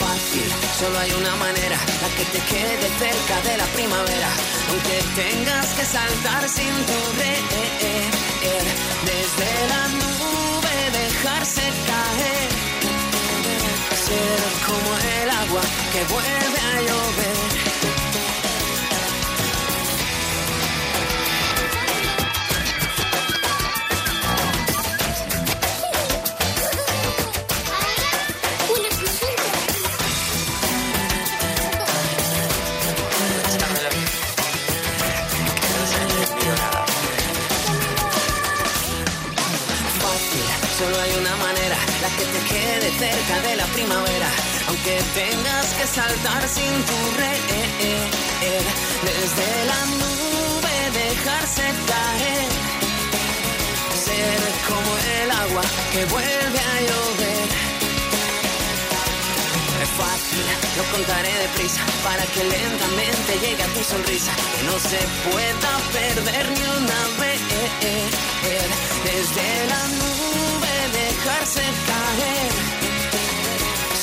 Fácil, 0.00 0.48
solo 0.80 0.98
hay 0.98 1.12
una 1.12 1.36
manera, 1.36 1.78
la 2.02 2.08
que 2.16 2.24
te 2.32 2.40
quede 2.50 2.88
cerca 2.98 3.40
de 3.48 3.56
la 3.56 3.66
primavera. 3.66 4.30
Aunque 4.70 4.96
tengas 5.14 5.66
que 5.74 5.84
saltar 5.84 6.48
sin 6.48 6.74
red, 7.18 7.42
desde 9.10 9.48
la 9.72 9.88
nube 9.88 10.74
dejarse 10.92 11.62
caer. 11.90 12.48
Ser 14.06 14.40
como 14.66 14.90
el 15.22 15.30
agua 15.30 15.62
que 15.92 16.04
vuelve 16.12 16.60
a 16.72 16.80
llover. 16.82 17.47
Que 42.16 42.24
te 42.24 42.40
quede 42.52 42.88
cerca 42.98 43.40
de 43.48 43.56
la 43.56 43.66
primavera, 43.66 44.28
aunque 44.68 45.02
tengas 45.14 45.66
que 45.74 45.86
saltar 45.86 46.48
sin 46.48 46.72
tu 46.88 46.98
red, 47.18 47.40
desde 49.08 49.48
la 49.70 49.80
nube 50.02 50.74
dejarse 51.02 51.62
caer, 51.90 52.48
ser 54.04 54.40
como 54.68 54.90
el 55.22 55.30
agua 55.30 55.62
que 55.92 56.04
vuelve 56.06 56.58
a 56.58 56.80
llover. 56.88 57.48
Es 59.82 59.90
fácil, 60.02 60.44
lo 60.78 60.84
contaré 60.92 61.32
deprisa 61.46 61.82
para 62.04 62.24
que 62.26 62.42
lentamente 62.44 63.30
llegue 63.42 63.62
a 63.62 63.68
tu 63.74 63.82
sonrisa, 63.84 64.32
que 64.56 64.62
no 64.64 64.78
se 64.78 65.00
pueda 65.30 65.72
perder 65.92 66.44
ni 66.50 66.64
una 66.82 67.00
vez. 67.20 67.40
Desde 69.04 69.66
la 69.66 69.82
nube 69.88 70.17
dejarse 71.18 71.62
caer, 71.88 72.50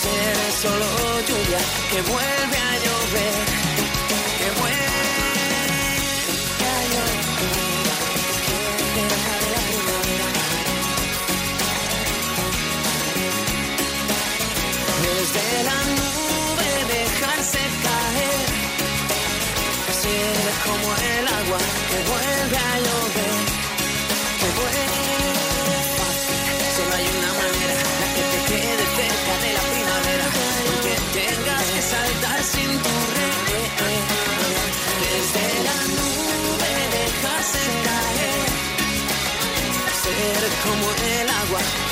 ser 0.02 0.38
solo 0.62 0.88
lluvia 1.28 1.62
que 1.92 2.02
vuelve 2.02 2.58
a 2.58 2.74
llover, 2.84 3.46
que 4.40 4.48
vuelve 4.60 4.86
a 6.72 6.78
llover. 6.94 7.56
Desde 15.04 15.46
la 15.70 15.80
nube 16.00 16.70
dejarse 16.96 17.62
caer, 17.86 18.46
ser 20.02 20.46
como 20.66 20.88
el 20.96 21.26
agua 21.28 21.85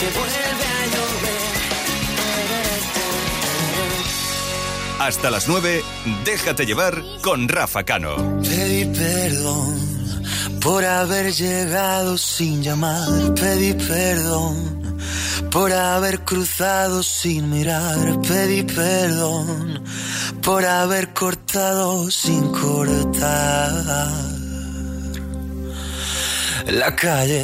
que 0.03 0.09
vuelve 0.19 0.65
a 0.79 0.85
llover. 0.93 1.43
Hasta 4.99 5.31
las 5.31 5.47
9, 5.47 5.83
déjate 6.25 6.65
llevar 6.65 7.01
con 7.21 7.47
Rafa 7.47 7.83
Cano. 7.83 8.41
Pedí 8.41 8.85
perdón 8.85 10.23
por 10.59 10.83
haber 10.83 11.31
llegado 11.33 12.17
sin 12.17 12.61
llamar. 12.61 13.33
Pedí 13.33 13.73
perdón 13.73 14.99
por 15.49 15.71
haber 15.71 16.19
cruzado 16.21 17.01
sin 17.03 17.49
mirar. 17.49 18.19
Pedí 18.21 18.63
perdón 18.63 19.83
por 20.41 20.65
haber 20.65 21.13
cortado 21.13 22.11
sin 22.11 22.51
cortar. 22.51 23.71
La 26.67 26.95
calle 26.95 27.43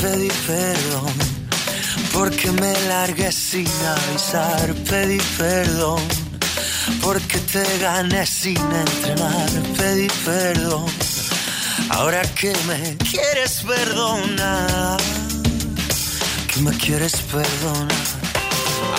pedí 0.00 0.28
perdón 0.46 1.25
porque 2.16 2.50
me 2.52 2.72
largué 2.88 3.30
sin 3.30 3.68
avisar. 3.94 4.74
Pedí 4.88 5.18
perdón 5.36 6.00
porque 7.02 7.38
te 7.38 7.64
gané 7.78 8.26
sin 8.26 8.56
entrenar. 8.56 9.50
Pedí 9.76 10.08
perdón. 10.24 10.86
Ahora 11.90 12.22
que 12.22 12.52
me 12.66 12.96
quieres 13.10 13.62
perdonar, 13.62 14.98
que 16.48 16.60
me 16.60 16.72
quieres 16.78 17.16
perdonar. 17.34 18.06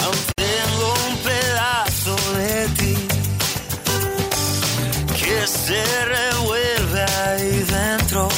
Aún 0.04 0.20
tengo 0.36 0.88
un 1.10 1.18
pedazo 1.18 2.16
de 2.38 2.68
ti 2.80 2.96
que 5.20 5.48
se 5.48 5.84
revuelve 6.06 7.02
ahí 7.26 7.66
dentro. 7.78 8.30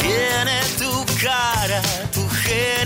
Tiene 0.00 0.58
tu 0.78 0.92
cara, 1.22 1.80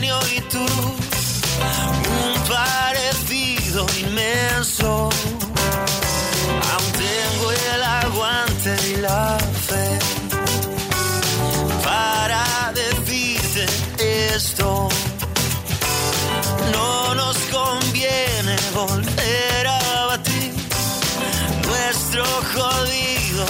y 0.05 0.41
tú 0.43 0.59
un 0.61 2.41
parecido 2.49 3.85
inmenso. 3.99 5.09
Aún 6.71 6.93
tengo 6.93 7.51
el 7.51 7.83
aguante 7.83 8.77
y 8.91 8.97
la 9.01 9.37
fe 9.67 9.99
para 11.83 12.73
decirte 12.75 14.35
esto. 14.37 14.89
No 16.73 17.15
nos 17.17 17.37
conviene 17.51 18.57
volver 18.75 19.67
a 19.67 20.07
batir 20.07 20.55
nuestro 21.67 22.25
jodido 22.55 23.47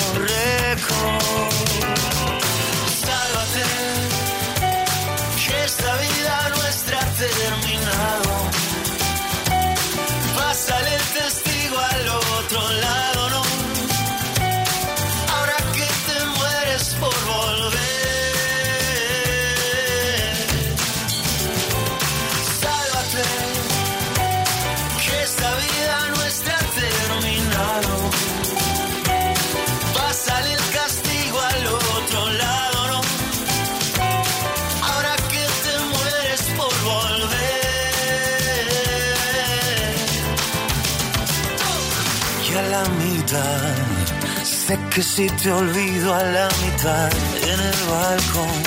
Sé 43.28 44.78
que 44.88 45.02
si 45.02 45.26
te 45.26 45.52
olvido 45.52 46.14
a 46.14 46.22
la 46.22 46.48
mitad 46.64 47.10
en 47.42 47.60
el 47.60 47.80
balcón, 47.90 48.62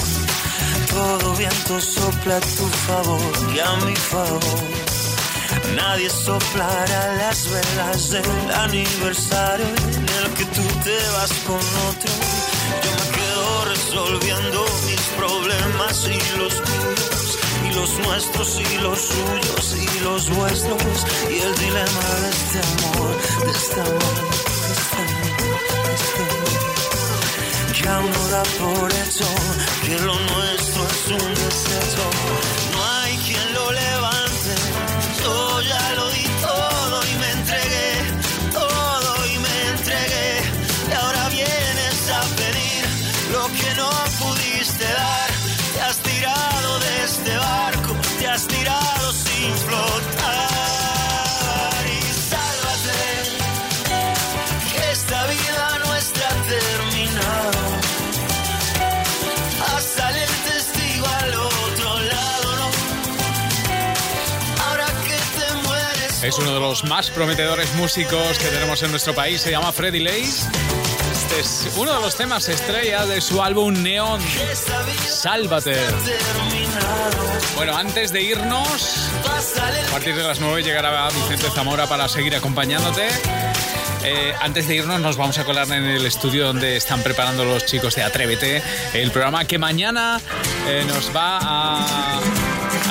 todo 0.88 1.34
viento 1.34 1.82
sopla 1.82 2.38
a 2.38 2.40
tu 2.42 2.68
favor 2.86 3.34
y 3.56 3.60
a 3.60 3.76
mi 3.88 3.96
favor. 3.96 4.62
Nadie 5.76 6.12
soplará 6.12 7.16
las 7.16 7.50
velas 7.50 8.12
del 8.12 8.52
aniversario 8.54 9.66
en 9.66 10.10
el 10.20 10.32
que 10.36 10.46
tú 10.46 10.62
te 10.84 10.98
vas 11.16 11.34
con 11.48 11.64
otro. 11.90 12.14
Yo 12.84 12.92
me 13.00 13.08
quedo 13.18 13.66
resolviendo 13.66 14.66
mis 14.86 15.02
problemas 15.18 16.06
y 16.06 16.38
los 16.38 16.54
tuyos, 16.54 17.40
y 17.66 17.74
los 17.74 18.00
nuestros 18.06 18.60
y 18.60 18.78
los 18.78 19.00
suyos 19.00 19.76
y 19.76 20.00
los 20.02 20.30
vuestros, 20.30 21.06
y 21.32 21.40
el 21.40 21.56
dilema 21.56 22.06
de 22.22 22.30
este 22.30 22.60
amor, 22.60 23.18
de 23.44 23.52
este 23.52 23.82
amor, 23.82 24.41
Da 27.84 28.44
por 28.60 28.92
hecho 28.94 29.26
que 29.84 29.98
lo 30.06 30.14
nuestro 30.14 30.86
es 30.86 31.08
un 31.08 31.34
desecho. 31.34 32.61
Es 66.24 66.38
uno 66.38 66.54
de 66.54 66.60
los 66.60 66.84
más 66.84 67.10
prometedores 67.10 67.74
músicos 67.74 68.38
que 68.38 68.46
tenemos 68.50 68.84
en 68.84 68.92
nuestro 68.92 69.16
país. 69.16 69.42
Se 69.42 69.50
llama 69.50 69.72
Freddy 69.72 70.00
Lace. 70.00 70.48
Este 71.12 71.40
es 71.40 71.74
uno 71.78 71.96
de 71.96 72.00
los 72.00 72.16
temas 72.16 72.48
estrella 72.48 73.08
de 73.08 73.22
su 73.22 73.42
álbum 73.42 73.82
Neon. 73.82 74.22
Sálvate. 75.08 75.76
Bueno, 77.56 77.76
antes 77.76 78.12
de 78.12 78.22
irnos, 78.22 79.10
a 79.88 79.92
partir 79.92 80.16
de 80.16 80.24
las 80.24 80.40
9 80.40 80.62
llegará 80.62 81.10
Vicente 81.10 81.50
Zamora 81.50 81.88
para 81.88 82.08
seguir 82.08 82.36
acompañándote. 82.36 83.08
Eh, 84.04 84.34
antes 84.42 84.68
de 84.68 84.76
irnos 84.76 85.00
nos 85.00 85.18
vamos 85.18 85.40
a 85.40 85.44
colar 85.44 85.68
en 85.72 85.86
el 85.86 86.06
estudio 86.06 86.46
donde 86.46 86.78
están 86.78 87.02
preparando 87.02 87.46
los 87.46 87.66
chicos 87.66 87.96
de 87.96 88.04
Atrévete, 88.04 88.62
el 88.94 89.10
programa 89.12 89.46
que 89.46 89.58
mañana 89.58 90.22
eh, 90.68 90.84
nos 90.88 91.16
va 91.16 91.40
a 91.42 92.20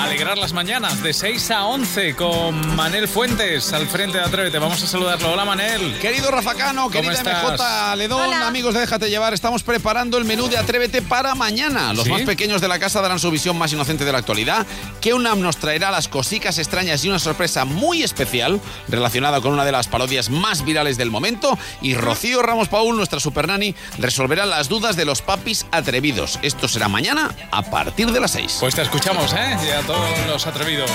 alegrar 0.05 0.39
las 0.39 0.53
mañanas 0.53 1.03
de 1.03 1.13
6 1.13 1.51
a 1.51 1.65
11 1.67 2.15
con 2.15 2.77
Manel 2.77 3.09
Fuentes 3.09 3.73
al 3.73 3.87
frente 3.87 4.19
de 4.19 4.25
Atrévete. 4.25 4.59
Vamos 4.59 4.83
a 4.83 4.87
saludarlo. 4.87 5.33
Hola 5.33 5.45
Manel. 5.45 5.99
Querido 5.99 6.31
Rafa 6.31 6.55
Cano, 6.55 6.83
¿Cómo 6.83 6.93
querida 6.93 7.13
estás? 7.13 7.45
MJ 7.45 7.97
Ledón, 7.97 8.33
amigos 8.35 8.75
de 8.75 8.81
Déjate 8.81 9.11
Llevar, 9.11 9.35
estamos 9.35 9.63
preparando 9.63 10.19
el 10.19 10.25
menú 10.25 10.49
de 10.49 10.59
Atrévete 10.59 11.03
para 11.03 11.35
mañana. 11.35 11.93
Los 11.93 12.05
¿Sí? 12.05 12.11
más 12.11 12.23
pequeños 12.23 12.61
de 12.61 12.69
la 12.69 12.79
casa 12.79 13.01
darán 13.01 13.19
su 13.19 13.31
visión 13.31 13.59
más 13.59 13.73
inocente 13.73 14.05
de 14.05 14.13
la 14.13 14.19
actualidad. 14.19 14.67
Que 15.01 15.15
UNAM 15.15 15.41
nos 15.41 15.57
traerá 15.59 15.91
las 15.91 16.09
cosicas 16.09 16.59
extrañas 16.59 17.05
y 17.05 17.09
una 17.09 17.19
sorpresa 17.19 17.65
muy 17.65 18.03
especial 18.03 18.61
relacionada 18.89 19.41
con 19.41 19.53
una 19.53 19.65
de 19.65 19.73
las 19.73 19.89
parodias 19.89 20.31
más 20.31 20.65
virales 20.65 20.97
del 20.97 21.11
momento. 21.11 21.59
Y 21.83 21.95
Rocío 21.95 22.43
Ramos 22.43 22.69
Paul, 22.69 22.97
nuestra 22.97 23.21
supernani, 23.21 23.75
resolverá 23.99 24.47
las 24.47 24.69
dudas 24.69 24.97
de 24.97 25.05
los 25.05 25.23
papis 25.23 25.67
atrevidos. 25.73 26.39
Esto 26.43 26.69
será 26.69 26.89
mañana 26.89 27.35
a 27.51 27.63
partir 27.63 28.11
de 28.13 28.21
las 28.21 28.31
6. 28.33 28.59
Pues 28.61 28.75
te 28.75 28.83
escuchamos, 28.83 29.33
¿eh? 29.33 29.57
Y 29.67 29.71
a 29.71 29.83
todos 29.91 30.27
los 30.29 30.47
atrevidos. 30.47 30.91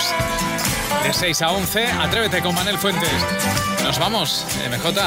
De 1.04 1.12
6 1.12 1.42
a 1.42 1.52
11, 1.52 1.86
Atrévete 1.86 2.42
con 2.42 2.56
Manel 2.56 2.78
Fuentes. 2.78 3.10
Nos 3.84 4.00
vamos, 4.00 4.46
MJ. 4.70 5.02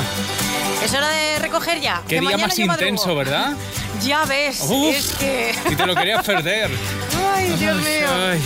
Es 0.84 0.92
hora 0.92 1.08
de 1.08 1.38
recoger 1.38 1.80
ya. 1.80 2.02
Qué 2.06 2.16
que 2.16 2.20
día 2.20 2.32
mañana 2.32 2.48
más 2.48 2.58
intenso, 2.58 3.14
¿verdad? 3.14 3.54
Ya 4.04 4.26
ves, 4.26 4.60
Uf. 4.68 4.94
es 4.94 5.12
que... 5.14 5.54
Y 5.70 5.74
te 5.74 5.86
lo 5.86 5.94
querías 5.94 6.22
perder. 6.22 6.70
Ay, 7.34 7.48
Dios 7.58 7.76
mío. 7.78 8.08
Ay. 8.30 8.38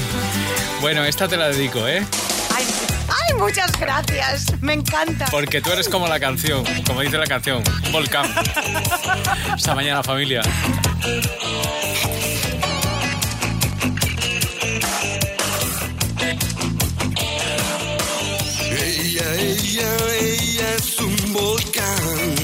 Bueno, 0.81 1.05
esta 1.05 1.27
te 1.27 1.37
la 1.37 1.49
dedico, 1.49 1.89
¿eh? 1.89 2.07
Ay, 2.55 2.65
ay, 3.09 3.35
muchas 3.37 3.73
gracias. 3.81 4.47
Me 4.61 4.75
encanta. 4.75 5.27
Porque 5.33 5.61
tú 5.61 5.73
eres 5.73 5.89
como 5.89 6.07
la 6.07 6.21
canción, 6.21 6.63
como 6.87 7.01
dice 7.01 7.19
la 7.19 7.27
canción, 7.27 7.65
volcán. 7.91 8.33
Hasta 9.51 9.75
mañana, 9.75 10.05
familia. 10.05 10.43
Ella, 19.45 19.97
ella, 20.21 20.75
es 20.77 21.01
un 21.01 21.33
volcán. 21.33 22.35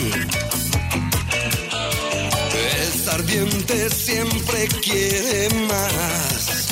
Es 2.83 3.07
ardiente, 3.07 3.89
siempre 3.91 4.67
quiere 4.83 5.49
más. 5.69 6.69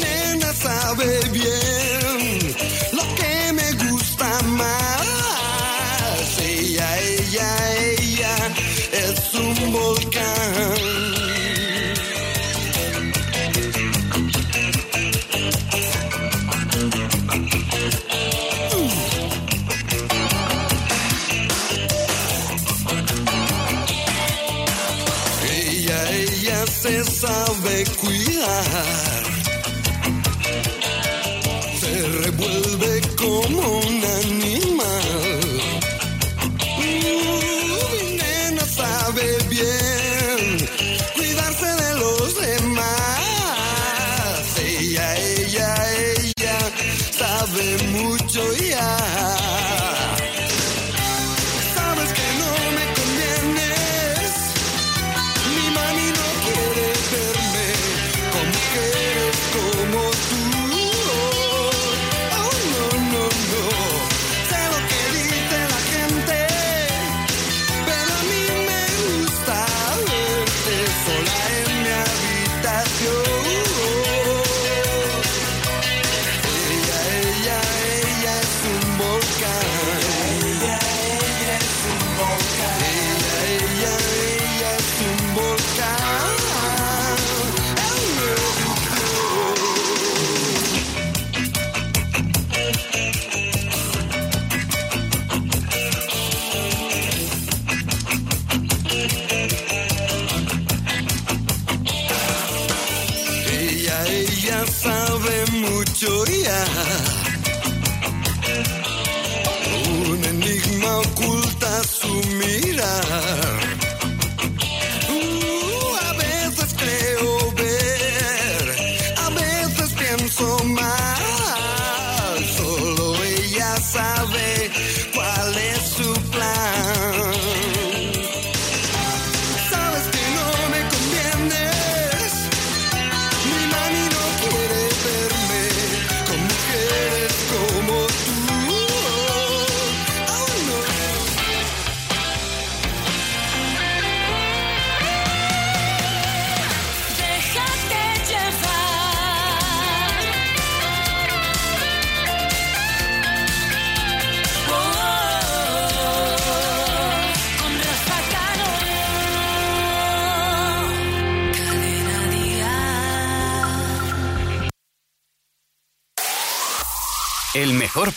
Nena 0.00 0.52
sabe 0.54 1.20
bien 1.32 2.56
lo 2.92 3.04
que 3.14 3.52
me 3.52 3.72
gusta 3.84 4.42
más. 4.60 5.06
Ella, 6.40 6.98
ella, 6.98 7.74
ella 7.98 8.36
es 8.92 9.34
un 9.34 9.70
volcán. 9.70 10.91
Sabe 27.04 27.84
cuidar. 28.00 29.22
Se 31.80 32.02
revuelve 32.24 33.00
como 33.16 33.78
un 33.80 34.01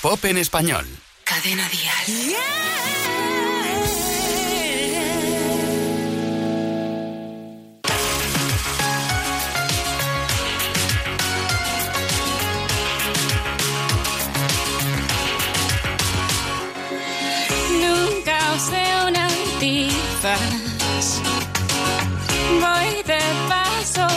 pop 0.06 0.24
en 0.26 0.38
español. 0.38 0.86
Cadena 1.24 1.68
Dial. 1.68 2.38
Nunca 17.82 18.38
usé 18.56 18.84
un 19.08 19.16
antifaz. 19.18 20.40
Voy 22.62 23.04
de 23.08 23.22
paso 23.50 24.08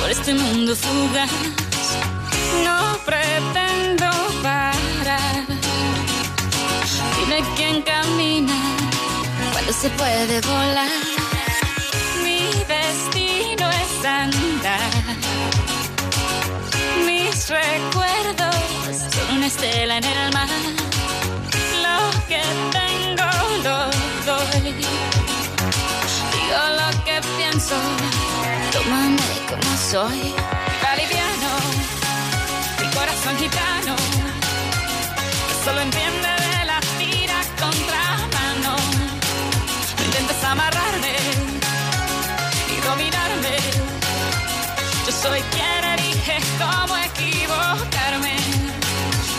por 0.00 0.10
este 0.10 0.32
mundo 0.32 0.74
fugaz. 0.74 1.57
Se 9.80 9.90
puede 9.90 10.40
volar. 10.40 10.90
Mi 12.24 12.50
destino 12.66 13.70
es 13.70 14.04
andar. 14.04 14.90
Mis 17.06 17.48
recuerdos 17.48 18.56
son 19.14 19.36
una 19.36 19.46
estela 19.46 19.98
en 19.98 20.04
el 20.04 20.32
mar. 20.32 20.48
Lo 21.86 22.00
que 22.26 22.42
tengo 22.78 23.30
lo 23.66 23.78
doy. 24.26 24.72
Digo 26.32 26.62
lo 26.80 27.04
que 27.04 27.20
pienso, 27.36 27.76
tómame 28.72 29.28
como 29.48 29.76
soy. 29.76 30.34
Va 30.82 30.96
liviano, 30.96 31.50
mi 32.80 32.88
corazón 32.96 33.36
gitano, 33.38 33.94
solo 35.64 35.80
entiende 35.82 36.07
soy 45.22 45.40
quien 45.54 45.84
elige 45.94 46.36
cómo 46.58 46.96
equivocarme. 46.96 48.36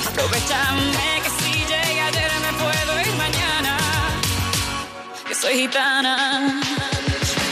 Aprovechame 0.09 1.21
que 1.23 1.29
si 1.39 1.53
llega 1.71 2.07
ayer 2.07 2.31
me 2.45 2.51
puedo 2.63 2.91
ir 3.01 3.15
mañana. 3.15 3.77
Que 5.27 5.35
soy 5.35 5.53
gitana. 5.61 6.61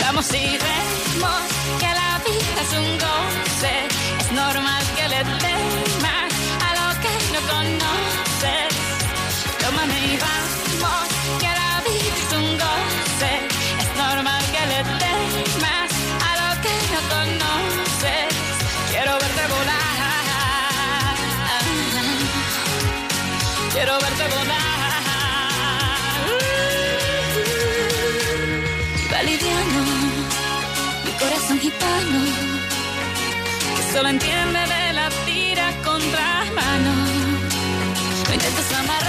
Vamos 0.01 0.27
y 0.33 0.57
vemos 0.67 1.41
que 1.79 1.89
la 2.01 2.11
vida 2.25 2.61
es 2.63 2.71
un 2.77 2.97
goce. 2.97 3.36
Gitano, 31.67 32.19
que 33.75 33.83
solo 33.93 34.09
entiende 34.09 34.59
de 34.75 34.93
la 34.93 35.09
tira 35.25 35.67
contra 35.83 36.45
mano. 36.55 36.93
No 38.27 38.33
intentes 38.33 38.71
amarrarme 38.73 39.06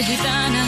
Soy 0.00 0.16
gitana. 0.16 0.59